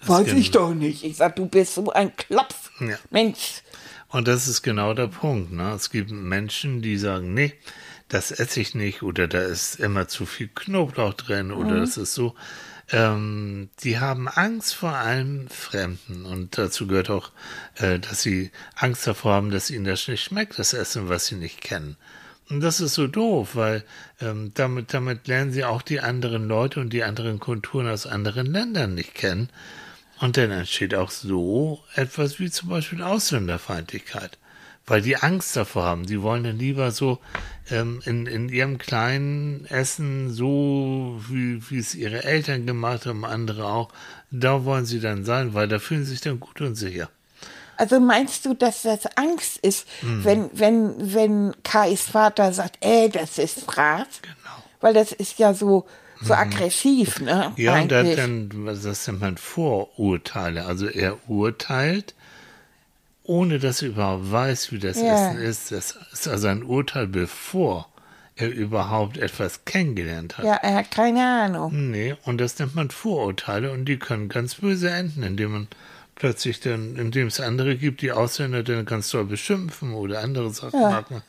Weiß 0.05 0.27
gen- 0.27 0.37
ich 0.37 0.51
doch 0.51 0.73
nicht. 0.73 1.03
Ich 1.03 1.17
sag, 1.17 1.35
du 1.35 1.47
bist 1.47 1.75
so 1.75 1.91
ein 1.91 2.15
Klopf. 2.15 2.71
Ja. 2.79 2.97
Mensch. 3.09 3.61
Und 4.09 4.27
das 4.27 4.47
ist 4.47 4.61
genau 4.61 4.93
der 4.93 5.07
Punkt. 5.07 5.51
Ne? 5.51 5.73
Es 5.73 5.89
gibt 5.89 6.11
Menschen, 6.11 6.81
die 6.81 6.97
sagen, 6.97 7.33
nee, 7.33 7.53
das 8.07 8.31
esse 8.31 8.61
ich 8.61 8.73
nicht 8.73 9.03
oder 9.03 9.27
da 9.27 9.41
ist 9.41 9.79
immer 9.79 10.07
zu 10.07 10.25
viel 10.25 10.47
Knoblauch 10.47 11.13
drin 11.13 11.51
oder 11.51 11.79
das 11.79 11.97
ist 11.97 12.13
so. 12.13 12.35
Ähm, 12.89 13.69
die 13.83 13.99
haben 13.99 14.29
Angst 14.29 14.73
vor 14.73 14.93
allem 14.93 15.49
Fremden 15.49 16.25
und 16.25 16.57
dazu 16.57 16.87
gehört 16.87 17.09
auch, 17.09 17.31
äh, 17.75 17.99
dass 17.99 18.21
sie 18.21 18.51
Angst 18.75 19.05
davor 19.05 19.33
haben, 19.33 19.51
dass 19.51 19.69
ihnen 19.69 19.83
das 19.83 20.07
nicht 20.07 20.23
schmeckt, 20.23 20.57
das 20.57 20.71
Essen, 20.73 21.09
was 21.09 21.25
sie 21.25 21.35
nicht 21.35 21.59
kennen. 21.59 21.97
Und 22.49 22.61
das 22.61 22.79
ist 22.79 22.93
so 22.93 23.07
doof, 23.07 23.55
weil 23.55 23.83
ähm, 24.21 24.51
damit, 24.53 24.93
damit 24.93 25.27
lernen 25.27 25.51
sie 25.51 25.65
auch 25.65 25.81
die 25.81 25.99
anderen 25.99 26.47
Leute 26.47 26.79
und 26.79 26.93
die 26.93 27.03
anderen 27.03 27.39
Kulturen 27.39 27.87
aus 27.87 28.07
anderen 28.07 28.47
Ländern 28.47 28.95
nicht 28.95 29.15
kennen. 29.15 29.49
Und 30.19 30.37
dann 30.37 30.51
entsteht 30.51 30.95
auch 30.95 31.11
so 31.11 31.83
etwas 31.95 32.39
wie 32.39 32.49
zum 32.49 32.69
Beispiel 32.69 33.03
Ausländerfeindlichkeit, 33.03 34.37
weil 34.85 35.01
die 35.01 35.17
Angst 35.17 35.55
davor 35.55 35.83
haben. 35.83 36.05
Die 36.05 36.21
wollen 36.21 36.45
dann 36.45 36.57
lieber 36.57 36.91
so 36.91 37.19
ähm, 37.69 38.01
in, 38.05 38.25
in 38.25 38.49
ihrem 38.49 38.77
kleinen 38.77 39.65
Essen, 39.65 40.31
so 40.31 41.21
wie, 41.27 41.69
wie 41.69 41.79
es 41.79 41.95
ihre 41.95 42.23
Eltern 42.23 42.65
gemacht 42.65 43.05
haben, 43.05 43.25
andere 43.25 43.65
auch, 43.65 43.91
da 44.31 44.63
wollen 44.63 44.85
sie 44.85 45.01
dann 45.01 45.25
sein, 45.25 45.53
weil 45.53 45.67
da 45.67 45.79
fühlen 45.79 46.05
sie 46.05 46.11
sich 46.11 46.21
dann 46.21 46.39
gut 46.39 46.61
und 46.61 46.75
sicher. 46.75 47.09
Also 47.77 47.99
meinst 47.99 48.45
du, 48.45 48.53
dass 48.53 48.81
das 48.81 49.05
Angst 49.15 49.57
ist, 49.59 49.87
Mhm. 50.01 50.23
wenn, 50.25 50.49
wenn, 50.53 51.13
wenn 51.13 51.55
Kais 51.63 52.01
Vater 52.01 52.51
sagt, 52.53 52.77
ey, 52.81 53.09
das 53.09 53.37
ist 53.37 53.61
Fraß? 53.61 54.07
Genau. 54.21 54.35
Weil 54.81 54.93
das 54.93 55.11
ist 55.11 55.37
ja 55.39 55.53
so, 55.53 55.85
so 56.21 56.33
aggressiv, 56.33 57.19
ne? 57.21 57.51
Mhm. 57.55 57.63
Ja, 57.63 57.79
und 57.81 57.91
dann, 57.91 58.05
eigentlich. 58.05 58.15
dann, 58.17 58.49
was 58.65 58.81
das 58.83 59.07
nennt 59.07 59.21
man 59.21 59.37
Vorurteile. 59.37 60.65
Also 60.65 60.87
er 60.87 61.17
urteilt, 61.29 62.15
ohne 63.23 63.59
dass 63.59 63.81
er 63.81 63.89
überhaupt 63.89 64.31
weiß, 64.31 64.71
wie 64.71 64.79
das 64.79 64.97
Ja. 64.97 65.29
Essen 65.31 65.37
ist. 65.41 65.71
Das 65.71 65.97
ist 66.13 66.27
also 66.27 66.47
ein 66.47 66.63
Urteil, 66.63 67.07
bevor 67.07 67.87
er 68.35 68.49
überhaupt 68.49 69.17
etwas 69.17 69.65
kennengelernt 69.65 70.37
hat. 70.37 70.45
ja, 70.45 70.53
er 70.55 70.75
hat 70.75 70.91
keine 70.91 71.25
Ahnung. 71.25 71.89
Nee, 71.91 72.15
und 72.25 72.37
das 72.39 72.57
nennt 72.59 72.75
man 72.75 72.89
Vorurteile 72.91 73.71
und 73.71 73.85
die 73.85 73.97
können 73.97 74.29
ganz 74.29 74.55
böse 74.55 74.89
enden, 74.91 75.23
indem 75.23 75.51
man 75.51 75.67
plötzlich 76.17 76.59
dann, 76.59 76.95
indem 76.95 77.27
es 77.27 77.39
andere 77.39 77.77
gibt, 77.77 78.01
die 78.01 78.11
Ausländer 78.11 78.63
dann 78.63 78.85
ganz 78.85 79.09
doll 79.09 79.25
beschimpfen 79.25 79.93
oder 79.93 80.21
andere 80.21 80.49
Sachen 80.51 80.81
Ja. 80.81 80.89
machen. 80.89 81.21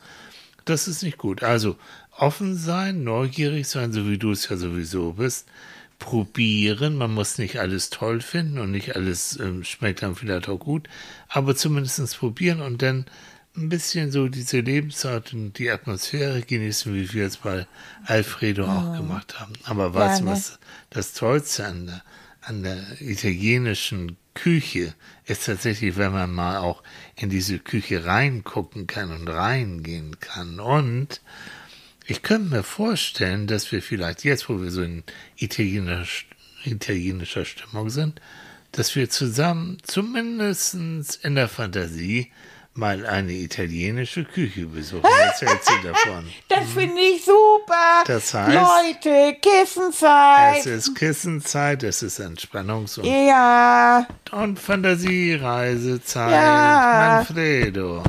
Das 0.65 0.87
ist 0.87 1.03
nicht 1.03 1.17
gut. 1.17 1.41
Also 1.43 1.77
offen 2.17 2.55
sein, 2.55 3.03
neugierig 3.03 3.67
sein, 3.67 3.93
so 3.93 4.07
wie 4.07 4.17
du 4.17 4.31
es 4.31 4.49
ja 4.49 4.57
sowieso 4.57 5.13
bist. 5.13 5.47
Probieren, 5.99 6.95
man 6.95 7.13
muss 7.13 7.37
nicht 7.37 7.59
alles 7.59 7.89
toll 7.89 8.21
finden 8.21 8.59
und 8.59 8.71
nicht 8.71 8.95
alles 8.95 9.37
ähm, 9.39 9.63
schmeckt 9.65 10.01
dann 10.01 10.15
vielleicht 10.15 10.47
auch 10.47 10.59
gut, 10.59 10.87
aber 11.27 11.55
zumindest 11.55 12.17
probieren 12.17 12.61
und 12.61 12.81
dann 12.81 13.05
ein 13.57 13.67
bisschen 13.67 14.11
so 14.11 14.29
diese 14.29 14.61
Lebensart 14.61 15.33
und 15.33 15.57
die 15.57 15.69
Atmosphäre 15.69 16.41
genießen, 16.41 16.93
wie 16.93 17.11
wir 17.13 17.25
es 17.25 17.37
bei 17.37 17.67
Alfredo 18.05 18.65
auch 18.65 18.95
gemacht 18.95 19.39
haben. 19.39 19.53
Aber 19.65 19.93
weißt 19.93 20.21
du, 20.21 20.25
ne? 20.25 20.31
was 20.31 20.59
das 20.89 21.13
Tollste 21.13 21.65
an 21.65 21.87
der, 21.87 22.03
an 22.41 22.63
der 22.63 23.01
italienischen 23.01 24.15
Küche 24.41 24.93
ist 25.25 25.45
tatsächlich, 25.45 25.97
wenn 25.97 26.13
man 26.13 26.33
mal 26.33 26.57
auch 26.57 26.81
in 27.15 27.29
diese 27.29 27.59
Küche 27.59 28.05
reingucken 28.05 28.87
kann 28.87 29.11
und 29.11 29.27
reingehen 29.27 30.19
kann. 30.19 30.59
Und 30.59 31.21
ich 32.05 32.21
könnte 32.21 32.55
mir 32.55 32.63
vorstellen, 32.63 33.47
dass 33.47 33.71
wir 33.71 33.81
vielleicht 33.81 34.23
jetzt, 34.23 34.47
wo 34.47 34.61
wir 34.61 34.71
so 34.71 34.81
in 34.81 35.03
italienisch, 35.35 36.27
italienischer 36.63 37.43
Stimmung 37.43 37.89
sind, 37.89 38.21
dass 38.71 38.95
wir 38.95 39.09
zusammen 39.09 39.77
zumindest 39.83 40.73
in 40.73 41.35
der 41.35 41.49
Fantasie 41.49 42.31
mal 42.73 43.05
eine 43.05 43.33
italienische 43.33 44.23
Küche 44.23 44.67
besuchen. 44.67 45.03
Erzählt 45.21 45.63
sie 45.65 45.83
davon. 45.83 46.29
Das 46.47 46.71
finde 46.71 47.01
ich 47.01 47.25
super. 47.25 47.48
Das 48.05 48.33
heißt- 48.33 48.53
Leute, 48.53 49.37
Kissenzeit. 49.41 50.59
Es 50.59 50.65
ist 50.65 50.95
Kissenzeit, 50.95 51.83
es 51.83 52.01
ist 52.03 52.19
Entspannungs- 52.19 52.99
und, 52.99 53.05
ja, 53.05 54.05
und 54.31 54.59
Fantasiereisezeit. 54.59 56.31
Ja. 56.31 57.15
Manfredo. 57.17 58.03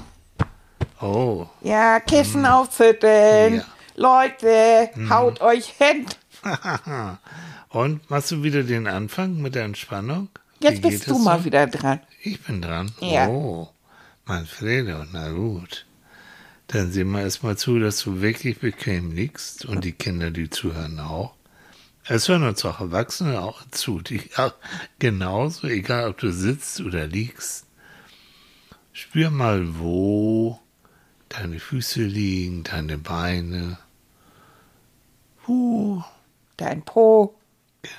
Oh, 1.00 1.46
ja, 1.62 2.00
Kissen 2.00 2.44
aufschütteln. 2.46 3.56
Ja. 3.56 3.64
Leute, 3.96 4.90
haut 5.10 5.40
euch 5.40 5.74
hin. 5.78 6.06
und 7.70 8.08
machst 8.10 8.30
du 8.30 8.42
wieder 8.42 8.62
den 8.62 8.86
Anfang 8.86 9.36
mit 9.36 9.54
der 9.54 9.64
Entspannung? 9.64 10.28
Jetzt 10.60 10.82
bist 10.82 11.08
du 11.08 11.18
mal 11.18 11.38
so? 11.38 11.44
wieder 11.46 11.66
dran. 11.66 12.00
Ich 12.22 12.42
bin 12.42 12.60
dran. 12.60 12.92
Ja. 13.00 13.28
Oh, 13.28 13.68
Manfredo, 14.26 15.04
na 15.12 15.30
gut. 15.30 15.86
Dann 16.72 16.92
sehen 16.92 17.10
wir 17.10 17.22
erstmal 17.22 17.56
zu, 17.56 17.80
dass 17.80 18.00
du 18.02 18.20
wirklich 18.20 18.60
bequem 18.60 19.10
liegst 19.12 19.64
und 19.64 19.84
die 19.84 19.92
Kinder, 19.92 20.30
die 20.30 20.50
zuhören, 20.50 21.00
auch. 21.00 21.34
Es 22.04 22.28
hören 22.28 22.44
uns 22.44 22.64
auch 22.64 22.80
Erwachsene 22.80 23.40
auch 23.40 23.62
zu, 23.70 24.00
die 24.00 24.22
auch 24.36 24.54
genauso, 24.98 25.66
egal 25.66 26.10
ob 26.10 26.18
du 26.18 26.32
sitzt 26.32 26.80
oder 26.80 27.06
liegst. 27.06 27.66
Spür 28.92 29.30
mal, 29.30 29.78
wo 29.78 30.60
deine 31.28 31.58
Füße 31.58 32.02
liegen, 32.02 32.62
deine 32.62 32.98
Beine. 32.98 33.78
Puh, 35.42 36.02
Dein 36.56 36.82
Po 36.82 37.34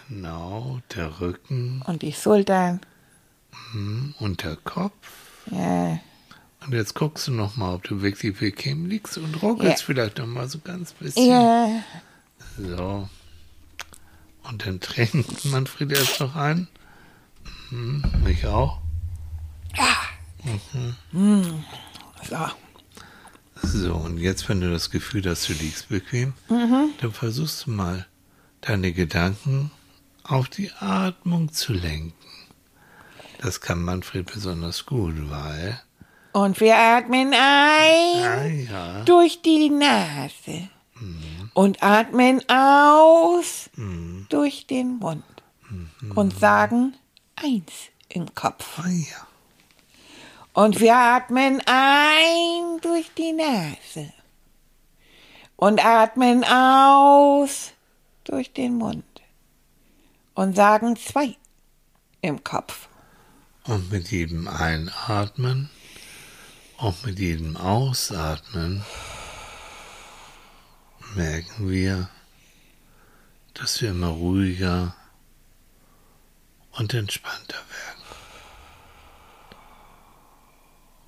genau, 0.08 0.80
der 0.96 1.20
Rücken 1.20 1.82
und 1.88 2.04
die 2.04 2.14
Schultern. 2.14 2.80
und 4.20 4.44
der 4.44 4.56
Kopf. 4.58 4.94
Ja, 5.50 6.00
Und 6.66 6.74
jetzt 6.74 6.94
guckst 6.94 7.28
du 7.28 7.32
noch 7.32 7.56
mal, 7.58 7.74
ob 7.74 7.84
du 7.84 8.02
wirklich 8.02 8.38
bequem 8.38 8.86
liegst 8.86 9.18
und 9.18 9.42
ruckelst 9.42 9.80
Ja. 9.82 9.86
vielleicht 9.86 10.18
noch 10.20 10.28
mal 10.28 10.48
so 10.48 10.60
ganz 10.60 10.94
bisschen. 10.94 11.26
ja. 11.30 11.84
So. 12.58 13.10
Und 14.44 14.66
dann 14.66 14.80
trinkt 14.80 15.46
Manfred 15.46 15.92
erst 15.92 16.20
noch 16.20 16.36
ein. 16.36 16.68
Mhm, 17.72 18.04
mich 18.24 18.46
auch. 18.46 18.80
So. 22.30 22.38
So, 23.64 23.96
und 23.96 24.18
jetzt, 24.18 24.50
wenn 24.50 24.60
du 24.62 24.72
das 24.72 24.90
Gefühl 24.90 25.24
hast, 25.30 25.48
du 25.50 25.54
liegst 25.54 25.90
bequem, 25.90 26.34
Mhm. 26.50 26.90
dann 27.00 27.12
versuchst 27.12 27.66
du 27.68 27.72
mal, 27.72 28.08
deine 28.62 28.92
Gedanken 28.92 29.72
auf 30.24 30.50
die 30.50 30.72
Atmung 30.74 31.52
zu 31.54 31.74
lenken. 31.74 32.14
Das 33.40 33.62
kann 33.62 33.82
Manfred 33.82 34.32
besonders 34.32 34.86
gut, 34.86 35.16
weil, 35.30 35.80
Und 36.34 36.60
wir 36.62 36.78
atmen 36.78 37.34
ein 37.34 37.36
ah 37.36 38.46
ja, 38.46 39.04
durch 39.04 39.42
die 39.42 39.70
Nase. 39.70 40.70
Und 41.54 41.84
atmen 41.84 42.42
aus 42.50 43.70
durch 44.30 44.68
den 44.68 44.98
Mund. 44.98 45.24
Und 46.16 46.38
sagen 46.40 46.96
eins 47.36 47.72
im 48.10 48.34
Kopf. 48.34 48.80
ah 48.80 48.88
ja, 48.88 49.28
Und 50.54 50.80
wir 50.80 50.96
atmen 50.96 51.62
ein 51.66 52.80
durch 52.82 53.12
die 53.18 53.34
Nase. 53.34 54.14
Und 55.58 55.84
atmen 55.84 56.44
aus 56.46 57.74
durch 58.24 58.54
den 58.54 58.78
Mund. 58.78 59.04
Und 60.34 60.56
sagen 60.56 60.96
zwei 60.96 61.36
im 62.22 62.44
Kopf. 62.44 62.88
Und 63.66 63.92
mit 63.92 64.10
jedem 64.12 64.48
Einatmen 64.48 65.70
und 66.82 67.06
mit 67.06 67.20
jedem 67.20 67.58
Ausatmen 67.58 68.84
merken 71.14 71.70
wir, 71.70 72.10
dass 73.54 73.82
wir 73.82 73.92
immer 73.92 74.08
ruhiger 74.08 74.96
und 76.72 76.96
entspannter 76.96 77.58
werden. 77.58 78.02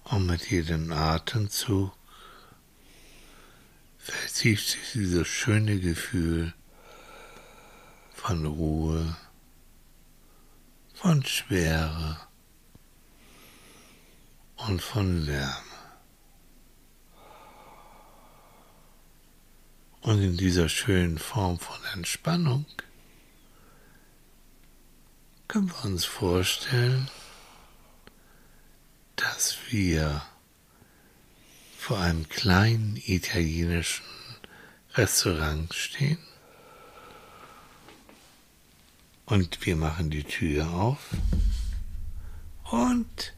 Und 0.03 0.27
mit 0.27 0.51
jedem 0.51 0.91
Atemzug 0.91 1.91
vertieft 3.97 4.69
sich 4.69 4.91
dieses 4.93 5.27
schöne 5.27 5.79
Gefühl 5.79 6.53
von 8.13 8.45
Ruhe, 8.45 9.15
von 10.93 11.25
Schwere 11.25 12.19
und 14.67 14.81
von 14.81 15.27
Wärme. 15.27 15.53
Und 20.01 20.21
in 20.21 20.37
dieser 20.37 20.67
schönen 20.67 21.17
Form 21.17 21.59
von 21.59 21.77
Entspannung 21.93 22.65
können 25.47 25.69
wir 25.69 25.85
uns 25.85 26.05
vorstellen, 26.05 27.09
dass 29.15 29.57
wir 29.69 30.21
vor 31.77 31.99
einem 31.99 32.27
kleinen 32.27 32.97
italienischen 33.05 34.05
Restaurant 34.95 35.73
stehen 35.73 36.19
und 39.25 39.65
wir 39.65 39.75
machen 39.75 40.09
die 40.09 40.23
Tür 40.23 40.69
auf 40.69 40.99
und 42.71 43.33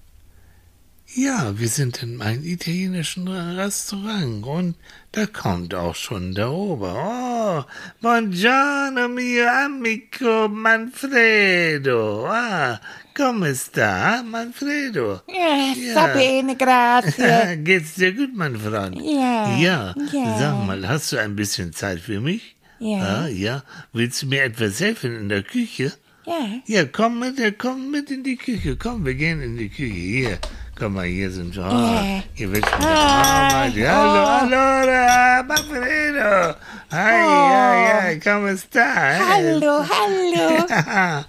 ja, 1.15 1.57
wir 1.57 1.69
sind 1.69 2.03
in 2.03 2.21
einem 2.21 2.43
italienischen 2.45 3.27
Restaurant 3.27 4.45
und 4.45 4.75
da 5.13 5.25
kommt 5.25 5.73
auch 5.73 5.95
schon 5.95 6.33
der 6.35 6.51
Ober. 6.51 6.93
Oh, 6.93 7.63
buongiorno 8.01 9.07
mio 9.07 9.47
amico 9.47 10.49
Manfredo. 10.49 12.25
Ah, 12.27 12.79
come 13.15 13.55
sta, 13.55 14.21
Manfredo? 14.23 15.21
Ja, 15.27 15.73
Ja. 15.73 15.93
Sabine, 15.93 16.55
grazie. 16.57 17.57
Geht's 17.63 17.95
dir 17.95 18.11
gut, 18.13 18.35
mein 18.35 18.57
Freund? 18.57 18.95
Ja, 19.01 19.57
Ja. 19.57 19.95
ja. 20.11 20.37
Sag 20.39 20.65
mal, 20.67 20.85
hast 20.87 21.13
du 21.13 21.17
ein 21.17 21.35
bisschen 21.35 21.71
Zeit 21.71 21.99
für 22.01 22.19
mich? 22.19 22.55
Ja. 22.79 22.99
Ah, 23.23 23.27
ja. 23.27 23.63
Willst 23.93 24.21
du 24.21 24.27
mir 24.27 24.43
etwas 24.43 24.81
helfen 24.81 25.15
in 25.15 25.29
der 25.29 25.43
Küche? 25.43 25.93
Ja, 26.25 26.33
Ja, 26.65 26.85
komm 26.85 27.19
mit, 27.19 27.37
komm 27.57 27.91
mit 27.91 28.11
in 28.11 28.23
die 28.23 28.35
Küche. 28.35 28.75
Komm, 28.75 29.05
wir 29.05 29.13
gehen 29.13 29.41
in 29.41 29.55
die 29.57 29.69
Küche. 29.69 29.93
Hier, 29.93 30.39
komm 30.77 30.93
mal, 30.93 31.05
hier 31.05 31.31
sind 31.31 31.55
wir. 31.55 31.63
Ah, 31.63 32.03
Ja. 32.03 32.23
hier 32.33 32.51
wird 32.51 32.65
schon. 32.69 32.85
Hallo, 32.85 34.27
hallo, 34.27 34.85
da, 34.87 35.43
Manfredo. 35.43 36.55
Hi, 36.91 37.23
Oh. 37.25 37.51
ja, 37.51 38.09
ja, 38.11 38.19
komm, 38.23 38.47
ist 38.47 38.73
da. 38.75 38.85
hallo, 39.29 39.83
hallo. 39.89 41.23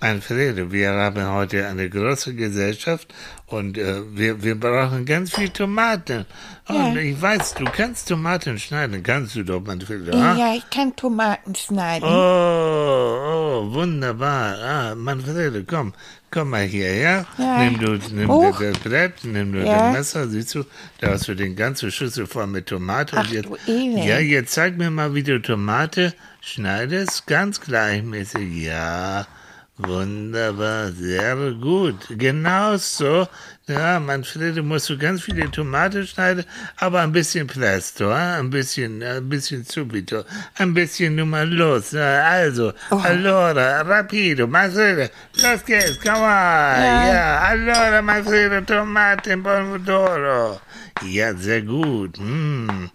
Manfredo, 0.00 0.70
wir 0.70 0.90
haben 0.92 1.26
heute 1.32 1.66
eine 1.66 1.90
große 1.90 2.32
Gesellschaft 2.34 3.12
und 3.46 3.76
äh, 3.76 4.00
wir, 4.16 4.40
wir 4.44 4.54
brauchen 4.58 5.04
ganz 5.04 5.34
viel 5.34 5.48
Tomaten. 5.48 6.24
Und 6.68 6.94
Ja. 6.94 7.00
ich 7.00 7.20
weiß, 7.20 7.54
du 7.54 7.64
kannst 7.64 8.08
Tomaten 8.08 8.58
schneiden, 8.60 9.02
kannst 9.02 9.34
du 9.34 9.42
doch, 9.42 9.60
Manfredo. 9.60 10.16
Ja, 10.16 10.54
ich 10.54 10.70
kann 10.70 10.94
Tomaten 10.94 11.52
schneiden. 11.56 12.04
Oh, 12.08 12.12
oh, 13.66 13.72
wunderbar. 13.74 14.56
Ah, 14.62 14.94
Manfredo, 14.94 15.62
komm, 15.66 15.92
komm 16.30 16.50
mal 16.50 16.62
hier, 16.62 16.94
ja? 16.94 17.26
Ja. 17.36 17.64
Nimm 17.64 17.80
du, 17.80 17.98
nimm 18.14 18.28
das 18.28 18.78
Brett, 18.78 19.24
nimm 19.24 19.52
du 19.52 19.64
Ja. 19.66 19.88
das 19.88 19.92
Messer, 19.94 20.28
siehst 20.28 20.54
du, 20.54 20.62
da 21.00 21.08
hast 21.10 21.26
du 21.26 21.34
den 21.34 21.56
ganzen 21.56 21.90
Schüssel 21.90 22.28
voll 22.28 22.46
mit 22.46 22.66
Tomate. 22.66 23.16
Ach, 23.16 23.24
Und 23.24 23.32
jetzt, 23.32 23.46
du 23.48 23.56
Elend. 23.66 24.04
ja, 24.04 24.20
jetzt 24.20 24.52
zeig 24.54 24.78
mir 24.78 24.90
mal, 24.92 25.12
wie 25.14 25.24
du 25.24 25.42
Tomate 25.42 26.14
schneidest, 26.40 27.26
ganz 27.26 27.60
gleichmäßig. 27.60 28.62
Ja, 28.62 29.26
wunderbar, 29.78 30.92
sehr 30.92 31.36
gut. 31.52 32.06
Genau 32.10 32.76
so. 32.76 33.26
Ja, 33.66 34.00
Manfredo, 34.00 34.62
musst 34.62 34.88
du 34.88 34.96
ganz 34.96 35.22
viele 35.22 35.50
Tomate 35.50 36.06
schneiden, 36.06 36.44
aber 36.78 37.02
ein 37.02 37.12
bisschen 37.12 37.46
Presto, 37.46 38.10
ah, 38.10 38.38
ein 38.38 38.48
bisschen, 38.48 39.02
ein 39.02 39.28
bisschen 39.28 39.62
subito, 39.64 40.24
ein 40.56 40.72
bisschen 40.72 41.16
nur 41.16 41.26
mal 41.26 41.46
los. 41.46 41.94
Also, 41.94 42.72
Oh. 42.90 42.96
allora, 43.04 43.82
rapido, 43.82 44.46
Manfredo, 44.46 45.10
los 45.42 45.62
geht's, 45.66 46.00
come 46.00 46.16
on. 46.16 46.22
Ja. 46.22 47.12
Ja, 47.12 47.38
allora, 47.40 48.00
Manfredo, 48.00 48.62
Tomate, 48.62 49.36
Pomodoro. 49.36 50.60
Ja, 51.04 51.34
sehr 51.34 51.60
gut. 51.62 52.18
Mm. 52.18 52.88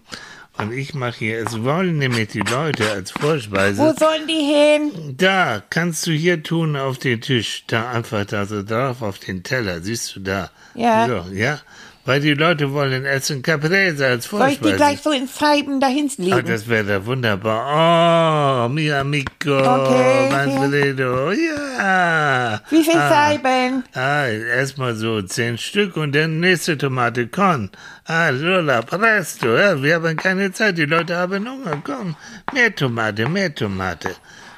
Und 0.56 0.72
ich 0.72 0.94
mache 0.94 1.18
hier, 1.18 1.38
es 1.44 1.62
wollen 1.62 1.98
nämlich 1.98 2.28
die 2.28 2.40
Leute 2.40 2.88
als 2.90 3.10
Vorspeise. 3.10 3.82
Wo 3.82 3.92
sollen 3.92 4.26
die 4.28 4.34
hin? 4.34 5.16
Da, 5.16 5.60
kannst 5.68 6.06
du 6.06 6.12
hier 6.12 6.42
tun 6.42 6.76
auf 6.76 6.98
den 6.98 7.20
Tisch. 7.20 7.64
Da 7.66 7.90
einfach 7.90 8.24
da 8.24 8.46
so 8.46 8.62
drauf 8.62 9.02
auf 9.02 9.18
den 9.18 9.42
Teller. 9.42 9.80
Siehst 9.80 10.14
du 10.14 10.20
da? 10.20 10.50
Ja. 10.74 11.06
So, 11.08 11.34
ja. 11.34 11.60
Weil 12.06 12.20
die 12.20 12.34
Leute 12.34 12.70
wollen 12.72 13.06
essen 13.06 13.40
Caprese 13.42 14.06
als 14.06 14.26
Soll 14.26 14.40
ich 14.50 14.58
die 14.58 14.64
Vorspeise. 14.64 14.76
gleich 14.76 15.00
so 15.00 15.10
in 15.10 15.26
Scheiben 15.26 15.80
dahin 15.80 16.10
Ah, 16.10 16.22
legen? 16.22 16.46
das 16.48 16.68
wäre 16.68 16.84
da 16.84 17.06
wunderbar. 17.06 18.66
Oh, 18.66 18.68
mi 18.68 18.92
amico, 18.92 19.56
Okay, 19.56 20.28
Manfredo, 20.30 21.32
ja. 21.32 22.60
Wie 22.68 22.84
viel 22.84 22.98
ah, 22.98 23.08
Scheiben? 23.08 23.84
Ah, 23.94 24.26
erstmal 24.26 24.94
so 24.94 25.22
zehn 25.22 25.56
Stück 25.56 25.96
und 25.96 26.14
dann 26.14 26.40
nächste 26.40 26.76
Tomate 26.76 27.26
con. 27.28 27.70
Ah, 28.06 28.28
Lola, 28.28 28.82
presto, 28.82 29.56
ja, 29.56 29.82
wir 29.82 29.94
haben 29.94 30.16
keine 30.16 30.52
Zeit, 30.52 30.76
die 30.76 30.84
Leute 30.84 31.16
haben 31.16 31.48
Hunger, 31.48 31.80
komm. 31.82 32.16
Mehr 32.52 32.74
Tomate, 32.74 33.26
mehr 33.30 33.54
Tomate. 33.54 34.10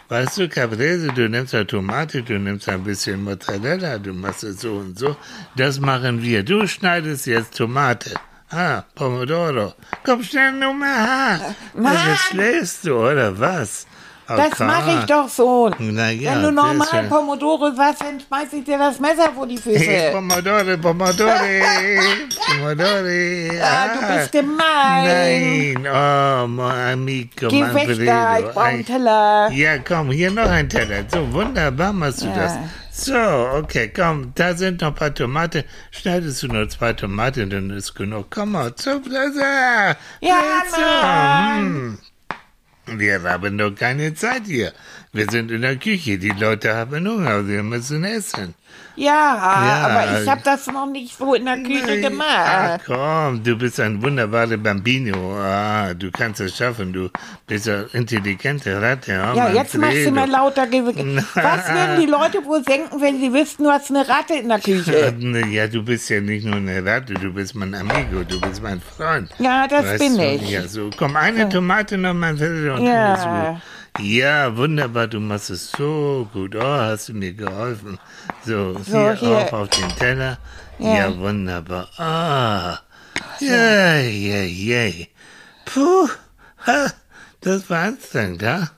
Weißt 0.09 0.39
du, 0.39 0.49
Caprese, 0.49 1.09
du 1.09 1.29
nimmst 1.29 1.55
eine 1.55 1.67
Tomate, 1.67 2.23
du 2.23 2.39
nimmst 2.39 2.69
ein 2.69 2.85
bisschen 2.85 3.25
Mozzarella, 3.25 3.99
du 3.99 4.13
machst 4.13 4.45
es 4.45 4.61
so 4.61 4.75
und 4.75 4.97
so. 4.97 5.17
Das 5.57 5.81
machen 5.81 6.23
wir. 6.23 6.45
Du 6.45 6.67
schneidest 6.69 7.27
jetzt 7.27 7.57
Tomate. 7.57 8.15
Ah, 8.51 8.85
Pomodoro. 8.95 9.75
Komm 10.05 10.23
schnell, 10.23 10.53
Nummer. 10.53 11.41
Mann! 11.75 11.97
Also 11.97 12.17
schläfst 12.31 12.87
du, 12.87 12.95
oder 12.95 13.37
was? 13.41 13.89
Oh, 14.29 14.35
Das 14.37 14.59
mache 14.59 14.99
ich 14.99 15.05
doch 15.07 15.29
so. 15.29 15.69
Ja, 15.79 16.35
Wenn 16.35 16.43
du 16.43 16.51
normal 16.53 16.89
schön. 16.91 17.09
Pomodoro 17.09 17.71
sagst, 17.75 18.03
dann 18.03 18.19
schmeiß 18.21 18.53
ich 18.55 18.65
dir 18.65 18.77
das 18.77 18.99
Messer 18.99 19.31
vor 19.33 19.47
die 19.47 19.57
Füße. 19.57 20.11
Pomodore, 20.13 20.77
Pomodore, 20.79 21.63
Pomodore. 22.47 23.51
Ah, 23.63 23.89
du 23.95 24.15
bist 24.17 24.33
gemein. 24.33 25.75
Nein, 25.75 25.87
oh, 25.87 26.47
mein 26.49 26.93
Amico, 26.95 27.49
Geh 27.49 27.63
weg 27.63 28.07
da, 28.07 28.39
ich 28.39 28.45
brauch 28.47 28.63
einen 28.63 28.79
Ein- 28.81 28.85
Teller. 28.87 29.51
Ja, 29.53 29.79
komm, 29.79 30.11
hier 30.11 30.31
noch 30.31 30.49
ein 30.51 30.69
Teller. 30.69 31.05
So, 31.13 31.33
wunderbar 31.33 31.93
machst 31.93 32.23
du 32.23 32.27
Ja. 32.27 32.35
das. 32.35 32.53
So, 32.91 33.15
okay, 33.59 33.93
komm, 33.95 34.33
da 34.35 34.55
sind 34.55 34.81
noch 34.81 34.89
ein 34.89 34.95
paar 34.95 35.15
Tomate. 35.15 35.65
Schneidest 35.91 36.43
du 36.43 36.49
nur 36.49 36.69
zwei 36.69 36.95
Tomaten, 36.95 37.51
dann 37.51 37.71
ist 37.71 37.95
genug. 37.95 38.27
Komm 38.31 38.53
mal, 38.53 38.75
zu, 38.75 39.01
da, 39.01 39.95
Ja, 40.21 40.37
so, 40.71 40.81
Mann. 40.81 41.59
hm. 41.67 41.99
Wir 42.87 43.23
haben 43.23 43.59
doch 43.59 43.75
keine 43.75 44.15
Zeit 44.15 44.47
hier. 44.47 44.73
Wir 45.17 45.27
sind 45.31 45.51
in 45.51 45.63
der 45.63 45.77
Küche, 45.77 46.19
die 46.19 46.29
Leute 46.29 46.75
haben 46.75 47.09
Hunger, 47.09 47.47
wir 47.49 47.63
müssen 47.63 48.05
essen. 48.05 48.55
Ja, 48.97 49.11
Ja, 49.67 49.87
aber 49.89 50.21
ich 50.23 50.29
habe 50.29 50.41
das 50.45 50.67
noch 50.67 50.87
nicht 50.87 51.17
so 51.17 51.35
in 51.35 51.45
der 51.45 51.57
Küche 51.59 51.87
Nein. 51.87 51.99
Ach 51.99 52.09
gemacht. 52.09 52.81
komm, 52.87 53.43
du 53.43 53.57
bist 53.57 53.79
ein 53.81 54.03
wunderbarer 54.03 54.57
Bambino. 54.57 55.39
Ah, 55.39 55.95
du 55.95 56.11
kannst 56.11 56.41
es 56.41 56.57
schaffen, 56.57 56.93
du 56.93 57.09
bist 57.47 57.69
eine 57.69 57.87
intelligente 57.93 58.81
Ratte. 58.81 59.13
Oh, 59.33 59.37
Ja, 59.37 59.53
jetzt 59.53 59.77
machst 59.79 60.05
du 60.07 60.11
mal 60.11 60.29
lauter 60.29 60.67
Ge 60.67 60.83
Was 61.35 61.69
würden 61.69 62.01
die 62.01 62.07
Leute 62.07 62.45
wohl 62.45 62.63
denken, 62.63 63.01
wenn 63.01 63.19
sie 63.21 63.33
wüssten, 63.33 63.65
du 63.65 63.71
hast 63.71 63.91
eine 63.91 64.07
Ratte 64.09 64.35
in 64.35 64.49
der 64.49 64.61
Küche? 64.61 65.15
Ja, 65.51 65.67
du 65.67 65.83
bist 65.83 66.09
ja 66.11 66.21
nicht 66.21 66.45
nur 66.45 66.57
eine 66.57 66.85
Ratte, 66.85 67.15
du 67.15 67.33
bist 67.33 67.55
mein 67.55 67.75
Amigo, 67.75 68.23
du 68.29 68.41
bist 68.41 68.63
mein 68.63 68.81
Freund. 68.81 69.31
Ja, 69.39 69.67
das 69.67 69.85
Weißt 69.85 69.99
bin 69.99 70.17
du? 70.17 70.25
ich. 70.25 70.51
Ja, 70.51 70.67
so, 70.69 70.91
komm, 70.97 71.17
eine 71.17 71.49
Tomate 71.49 71.97
noch 71.99 72.15
mal 72.15 72.35
Ja. 72.83 73.61
Ja, 73.99 74.55
wunderbar, 74.57 75.07
du 75.07 75.21
machst 75.21 75.51
es 75.51 75.71
so 75.73 76.29
gut. 76.33 76.55
Oh, 76.55 76.61
hast 76.63 77.09
du 77.09 77.15
mir 77.15 77.33
geholfen. 77.33 77.99
So, 78.45 78.75
So, 78.79 78.85
hier, 78.85 79.15
hier. 79.15 79.37
auf 79.39 79.53
auf 79.53 79.69
den 79.71 79.89
Teller. 79.97 80.39
Ja, 80.79 81.09
Ja. 81.09 81.17
wunderbar. 81.19 81.89
Ah, 81.99 82.79
ja, 83.41 83.97
ja, 83.97 84.43
ja. 84.43 85.05
Puh, 85.65 86.09
ha, 86.67 86.87
das 87.41 87.69
war 87.71 87.85
anstrengend, 87.85 88.43
ja? 88.43 88.71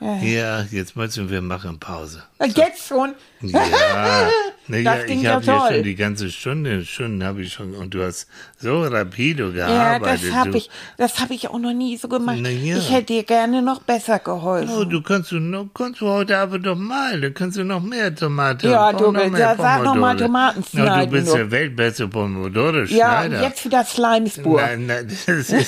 Ja, 0.00 0.62
jetzt 0.70 0.96
müssen 0.96 1.30
wir 1.30 1.40
machen 1.40 1.78
Pause. 1.80 2.22
Jetzt 2.54 2.86
schon? 2.88 3.14
Ja, 3.52 4.28
Das 4.66 5.04
klingt 5.04 5.18
ich 5.20 5.22
ja 5.24 5.34
habe 5.34 5.44
ja 5.44 5.68
schon 5.74 5.82
die 5.82 5.94
ganze 5.94 6.30
Stunde, 6.30 6.86
Stunden 6.86 7.22
habe 7.22 7.42
ich 7.42 7.52
schon, 7.52 7.74
und 7.74 7.92
du 7.92 8.02
hast 8.02 8.26
so 8.58 8.82
rapido 8.84 9.50
Ja, 9.50 9.66
gearbeitet. 9.66 10.30
das 10.30 10.34
habe 10.34 10.50
du. 10.52 10.56
ich, 10.56 10.70
das 10.96 11.20
habe 11.20 11.34
ich 11.34 11.50
auch 11.50 11.58
noch 11.58 11.74
nie 11.74 11.98
so 11.98 12.08
gemacht. 12.08 12.38
Ja. 12.38 12.78
Ich 12.78 12.90
hätte 12.90 13.12
dir 13.12 13.24
gerne 13.24 13.60
noch 13.60 13.82
besser 13.82 14.20
geholfen. 14.20 14.70
Oh, 14.74 14.84
du 14.84 15.02
kannst 15.02 15.32
du 15.32 15.38
noch, 15.38 15.66
kannst 15.74 16.00
du 16.00 16.08
heute 16.08 16.38
Abend 16.38 16.64
doch 16.64 16.76
mal, 16.78 17.20
dann 17.20 17.34
kannst 17.34 17.58
du 17.58 17.64
noch 17.64 17.82
mehr 17.82 18.14
Tomate. 18.14 18.68
Ja, 18.70 18.90
du, 18.94 19.12
noch 19.12 19.28
mehr 19.28 19.38
ja, 19.38 19.54
sag 19.54 19.82
noch 19.84 19.96
mal. 19.96 20.16
Tomaten 20.16 20.64
Ja, 20.72 20.80
du 20.80 20.86
schneiden, 20.86 21.10
bist 21.12 21.28
du. 21.28 21.36
der 21.36 21.50
weltbeste 21.50 22.08
Pomodore 22.08 22.84
ja, 22.86 23.20
und 23.20 23.26
Schneider. 23.26 23.42
jetzt 23.42 23.66
wieder 23.66 23.84
Slimespur. 23.84 24.62
Nein, 24.62 24.86
nein, 24.86 25.06
das 25.06 25.28
ist 25.28 25.48
so, 25.50 25.56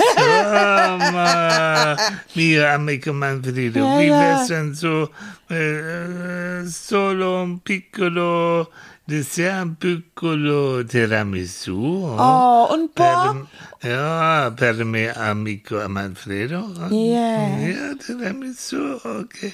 mio 2.34 2.64
amico 2.66 3.12
Manfredo, 3.12 3.78
Ja, 3.80 3.98
wie 4.00 4.06
ja. 4.06 4.20
wär's 4.20 4.46
denn 4.48 4.74
so, 4.74 5.08
äh, 5.48 6.64
solo 6.66 7.42
un 7.42 7.60
piccolo, 7.60 8.70
dessert 9.04 9.62
un 9.62 9.76
piccolo 9.76 10.84
tiramisu? 10.84 11.72
Oh, 12.18 12.68
und 12.72 12.92
Bob? 12.94 13.46
Per, 13.80 13.90
ja, 13.90 14.50
per 14.50 14.84
me 14.84 15.12
amico 15.12 15.86
Manfredo. 15.88 16.72
Ja. 16.90 17.58
Ja, 17.58 17.94
Tiramisu, 17.94 19.00
okay. 19.04 19.52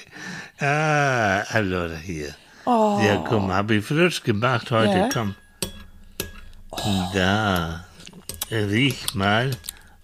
Ah, 0.59 1.43
allora 1.49 1.95
hier. 1.97 2.35
Oh. 2.65 2.99
Ja, 3.01 3.17
komm, 3.27 3.51
habe 3.51 3.75
ich 3.75 3.85
frisch 3.85 4.23
gemacht 4.23 4.71
heute, 4.71 4.97
Ja. 4.97 5.09
komm. 5.11 5.35
Da, 7.13 7.85
riech 8.49 9.13
mal 9.13 9.51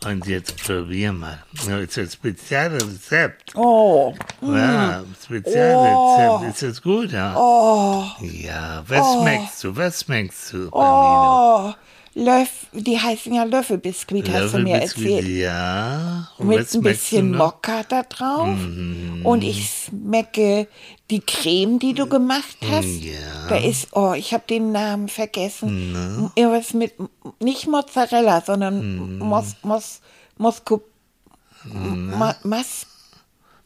und 0.05 0.25
jetzt 0.27 0.63
probier 0.63 1.11
mal. 1.11 1.43
Das 1.53 1.67
ist 1.67 1.97
ein 1.97 2.09
Spezialrezept. 2.09 3.55
Oh, 3.55 4.13
Ja, 4.41 5.03
Spezialrezept. 5.23 6.53
Ist 6.53 6.63
das 6.63 6.81
gut, 6.81 7.11
ja? 7.11 7.35
oh, 7.37 8.05
Ja, 8.21 8.83
was 8.87 9.21
schmeckst 9.21 9.63
du? 9.63 9.75
Was 9.75 10.01
schmeckst 10.01 10.53
du? 10.53 10.69
Bambino? 10.71 11.69
oh. 11.69 11.73
Löff, 12.19 12.67
die 12.73 12.99
heißen 12.99 13.33
ja 13.33 13.43
Löffelbiskuit, 13.43 14.29
hast 14.29 14.53
du 14.53 14.59
mir 14.59 14.79
Löffelbiskuit, 14.79 15.05
erzählt. 15.07 15.27
Ja. 15.37 16.29
Und 16.37 16.47
Mit 16.47 16.73
ein 16.73 16.81
bisschen? 16.81 17.35
Mokka 17.35 17.83
da 17.87 18.03
drauf. 18.03 18.57
Mhm. 18.57 19.21
Und 19.25 19.43
ich 19.43 19.85
schmecke 19.85 20.67
die 21.09 21.21
Creme, 21.21 21.79
die 21.79 21.93
du 21.93 22.07
gemacht 22.07 22.57
hast. 22.69 23.01
Ja. 23.01 23.47
Da 23.47 23.55
ist, 23.55 23.87
oh, 23.93 24.13
ich 24.13 24.33
habe 24.33 24.43
den 24.49 24.71
Namen 24.71 25.07
vergessen. 25.07 26.29
Irgendwas 26.35 26.73
mit, 26.73 26.93
nicht 27.39 27.67
Mozzarella, 27.67 28.41
sondern 28.41 29.17
Mhm. 29.17 29.19
Mos, 29.19 29.55
Mos, 29.63 30.01
Mosco, 30.37 30.81
Ma, 31.63 32.35
Mas, 32.43 32.85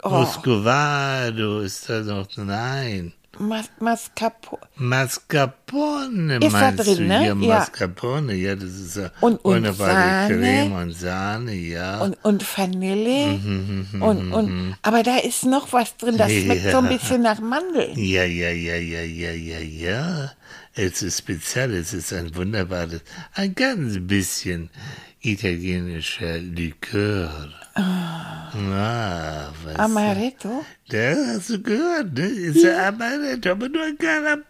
oh, 0.04 0.10
Muscovado 0.10 1.60
ist 1.62 1.90
das 1.90 2.06
noch? 2.08 2.28
Nein. 2.38 3.14
Mas, 3.40 3.66
Mascarpone. 3.80 4.62
Mascarpone 4.76 6.36
Ist 6.36 6.44
da 6.54 6.60
meinst 6.60 6.86
drin, 6.86 6.98
du? 6.98 7.04
ne? 7.06 7.14
Ja, 7.28 7.34
Ja. 7.34 7.34
Mascarpone, 7.60 8.34
ja, 8.36 8.56
das 8.56 8.70
ist 8.70 8.96
ja 8.98 9.10
Und- 9.22 9.44
und 9.44 9.56
wunderbare 9.56 9.92
Sahne. 9.92 10.36
Creme 10.40 10.72
und 10.74 10.92
Sahne, 10.94 11.54
ja. 11.54 12.00
und, 12.02 12.18
und 12.24 12.58
Vanille. 12.58 13.28
Mhm, 13.40 14.02
und, 14.02 14.32
und, 14.34 14.76
aber 14.84 15.02
da 15.04 15.18
ist 15.18 15.46
noch 15.46 15.74
was 15.74 15.98
drin, 15.98 16.18
das 16.18 16.32
schmeckt 16.32 16.70
so 16.72 16.78
ein 16.78 16.90
bisschen 16.90 17.22
nach 17.24 17.40
Mandeln. 17.40 17.98
ja, 17.98 18.24
ja, 18.24 18.50
ja, 18.52 18.76
ja, 18.76 19.02
ja, 19.02 19.32
ja, 19.32 19.60
ja. 19.60 20.32
Es 20.76 21.02
ist 21.02 21.20
speziell, 21.20 21.74
es 21.76 21.94
ist 21.94 22.14
ein 22.14 22.36
wunderbares, 22.36 23.02
ein 23.34 23.54
ganz 23.56 23.98
bisschen 24.00 24.70
italienischer 25.22 26.38
Likör. 26.38 27.50
Ah, 28.56 29.52
was 29.64 29.76
Amaretto? 29.78 30.64
Das 30.90 31.18
hast 31.28 31.50
du 31.50 31.62
gehört, 31.62 32.14
ne? 32.14 32.26
Ist 32.28 32.64
ja 32.64 32.88
Amaretto, 32.90 33.52
aber 33.52 33.68
nur 33.68 33.84
ein 33.84 33.98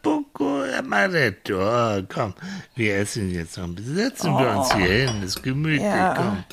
Poco 0.02 0.64
Amaretto. 0.78 1.56
Oh, 1.58 2.04
komm, 2.14 2.34
wir 2.76 2.98
essen 2.98 3.32
jetzt 3.32 3.58
noch 3.58 3.64
ein 3.66 3.76
bisschen. 3.76 3.96
Setzen 3.96 4.38
wir 4.38 4.58
uns 4.58 4.74
hier 4.74 4.86
hin, 5.08 5.24
ist 5.24 5.42
gemütlich, 5.42 5.82
Ja. 5.82 6.14
komm. 6.16 6.44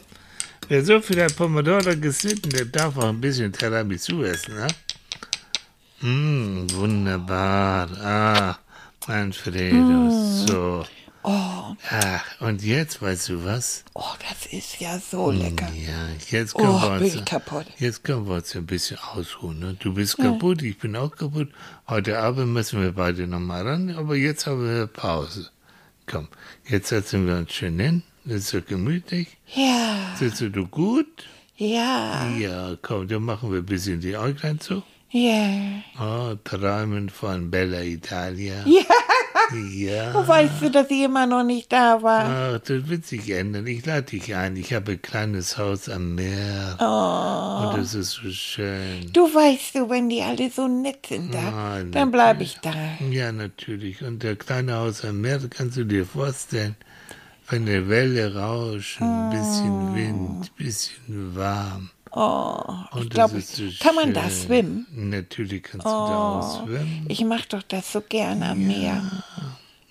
Wer 0.68 0.84
so 0.84 1.00
viel 1.00 1.20
hat 1.24 1.34
Pomodoro 1.34 1.96
geschnitten, 1.96 2.50
der 2.50 2.66
darf 2.66 2.96
auch 2.96 3.08
ein 3.08 3.20
bisschen 3.20 3.52
Tiramisu 3.52 4.22
essen, 4.22 4.54
ne? 4.54 4.68
Hm, 6.00 6.66
wunderbar. 6.72 7.88
Ah, 8.00 8.58
Manfredo, 9.08 10.08
so. 10.46 10.84
Oh, 11.32 11.76
Ach, 11.90 12.40
und 12.40 12.62
jetzt, 12.64 13.00
weißt 13.00 13.28
du 13.28 13.44
was? 13.44 13.84
oh, 13.94 14.02
das 14.28 14.52
ist 14.52 14.80
ja 14.80 14.98
so 14.98 15.30
lecker. 15.30 15.68
Ja, 15.74 16.08
jetzt 16.30 16.54
können, 16.54 16.68
Oh, 16.68 16.82
wir 16.82 16.98
bin 16.98 17.04
uns, 17.04 17.14
ich 17.14 17.24
kaputt. 17.24 17.66
jetzt 17.78 18.02
können 18.04 18.26
wir 18.26 18.34
uns 18.36 18.54
ein 18.56 18.66
bisschen 18.66 18.98
ausruhen. 19.14 19.58
Ne? 19.60 19.76
Du 19.78 19.94
bist 19.94 20.16
kaputt, 20.18 20.62
ich 20.62 20.78
bin 20.78 20.96
auch 20.96 21.14
kaputt. 21.14 21.48
Heute 21.88 22.18
Abend 22.18 22.52
müssen 22.52 22.80
wir 22.82 22.92
beide 22.92 23.26
nochmal 23.26 23.66
ran, 23.66 23.90
aber 23.96 24.16
jetzt 24.16 24.46
haben 24.46 24.64
wir 24.64 24.86
Pause. 24.88 25.50
Komm, 26.06 26.28
jetzt 26.68 26.88
setzen 26.88 27.26
wir 27.26 27.36
uns 27.36 27.52
schön 27.52 27.78
hin. 27.78 28.02
Ist 28.24 28.48
so 28.48 28.60
gemütlich. 28.60 29.28
Ja, 29.54 30.14
Sitzt 30.18 30.40
du 30.40 30.66
gut? 30.66 31.06
ja, 31.56 32.28
Ja, 32.38 32.76
komm, 32.82 33.06
dann 33.08 33.22
machen 33.22 33.50
wir 33.52 33.58
ein 33.58 33.66
bisschen 33.66 34.00
die 34.00 34.16
Äuglein 34.16 34.58
zu. 34.60 34.82
ja. 35.10 35.82
Oh, 36.00 36.34
träumen 36.44 37.08
von 37.08 37.50
Bella 37.50 37.82
Italia. 37.82 38.64
Ja, 38.66 38.82
Ja. 39.74 40.14
wo 40.14 40.26
weißt 40.26 40.62
du, 40.62 40.70
dass 40.70 40.90
ich 40.90 41.02
immer 41.02 41.26
noch 41.26 41.42
nicht 41.42 41.72
da 41.72 42.02
war? 42.02 42.24
Ach, 42.54 42.58
das 42.60 42.88
wird 42.88 43.04
sich 43.06 43.30
ändern. 43.30 43.66
Ich 43.66 43.84
lade 43.84 44.02
dich 44.02 44.34
ein. 44.34 44.56
Ich 44.56 44.72
habe 44.72 44.92
ein 44.92 45.02
kleines 45.02 45.58
Haus 45.58 45.88
am 45.88 46.14
Meer. 46.14 46.76
Oh. 46.80 47.68
Und 47.74 47.80
es 47.80 47.94
ist 47.94 48.12
so 48.12 48.30
schön. 48.30 49.10
Du 49.12 49.22
weißt 49.22 49.74
du, 49.74 49.90
wenn 49.90 50.08
die 50.08 50.22
alle 50.22 50.50
so 50.50 50.68
nett 50.68 51.06
sind 51.08 51.34
da, 51.34 51.38
Ah, 51.38 51.82
dann 51.84 52.10
bleib 52.10 52.40
ich 52.40 52.58
da. 52.60 52.72
Ja, 53.10 53.32
natürlich. 53.32 54.02
Und 54.02 54.22
der 54.22 54.36
kleine 54.36 54.74
Haus 54.74 55.04
am 55.04 55.20
Meer, 55.20 55.40
kannst 55.50 55.76
du 55.76 55.84
dir 55.84 56.06
vorstellen? 56.06 56.76
Wenn 57.48 57.66
die 57.66 57.88
Welle 57.88 58.34
rauschen, 58.34 59.02
ein 59.04 59.30
bisschen 59.30 59.94
Wind, 59.96 60.44
ein 60.44 60.64
bisschen 60.64 61.34
warm. 61.36 61.90
Oh, 62.12 62.62
Und 62.92 63.04
ich 63.04 63.10
glaube, 63.10 63.40
so 63.40 63.62
kann 63.80 63.94
man 63.94 64.12
da 64.12 64.28
schwimmen? 64.30 64.86
Natürlich 64.92 65.62
kannst 65.62 65.86
du 65.86 65.90
da 65.90 65.94
auch 65.96 66.62
Oh, 66.62 66.66
schwimmen. 66.66 67.06
ich 67.08 67.24
mache 67.24 67.46
doch 67.48 67.62
das 67.62 67.92
so 67.92 68.00
gerne 68.00 68.50
am 68.50 68.66
Meer. 68.66 69.02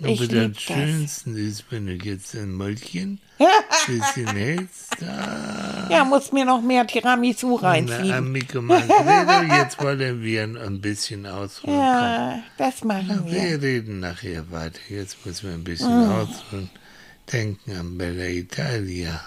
Aber 0.01 0.07
ich 0.09 0.27
das. 0.29 0.61
Schönste 0.61 1.29
ist, 1.31 1.65
wenn 1.71 1.85
du 1.87 1.93
jetzt 1.93 2.33
ein 2.35 2.53
Mäulchen 2.53 3.19
bisschen 3.87 4.27
hältst, 4.27 4.95
da 5.01 5.87
Ja, 5.89 6.05
muss 6.05 6.31
mir 6.31 6.45
noch 6.45 6.61
mehr 6.61 6.87
Tiramisu 6.87 7.59
Na, 7.61 7.69
reinziehen. 7.71 8.31
Manfredo, 8.65 9.53
jetzt 9.55 9.77
wollen 9.83 10.21
wir 10.21 10.43
ein 10.43 10.79
bisschen 10.81 11.25
ausruhen. 11.25 11.73
Ja, 11.77 12.39
das 12.57 12.83
machen 12.85 13.23
wir. 13.25 13.31
Wir 13.33 13.61
reden 13.61 13.99
nachher 14.01 14.49
weiter. 14.51 14.79
Jetzt 14.89 15.25
müssen 15.25 15.47
wir 15.49 15.53
ein 15.53 15.63
bisschen 15.65 16.07
Mm. 16.07 16.11
ausruhen. 16.11 16.69
Denken 17.31 17.71
an 17.77 17.97
Bella 17.97 18.25
Italia 18.25 19.21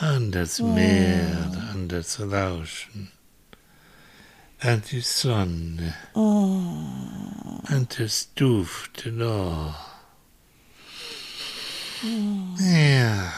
an 0.00 0.30
das 0.30 0.60
Meer, 0.60 1.50
oh. 1.52 1.72
an 1.72 1.88
das 1.88 2.20
Rauschen, 2.20 3.10
an 4.60 4.82
die 4.90 5.00
Sonne, 5.00 5.94
oh. 6.14 7.60
an 7.64 7.88
das 7.96 8.32
Duften. 8.34 9.22
Oh. 9.22 9.74
Ja. 12.60 13.32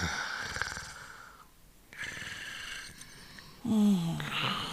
Oh. 3.65 4.70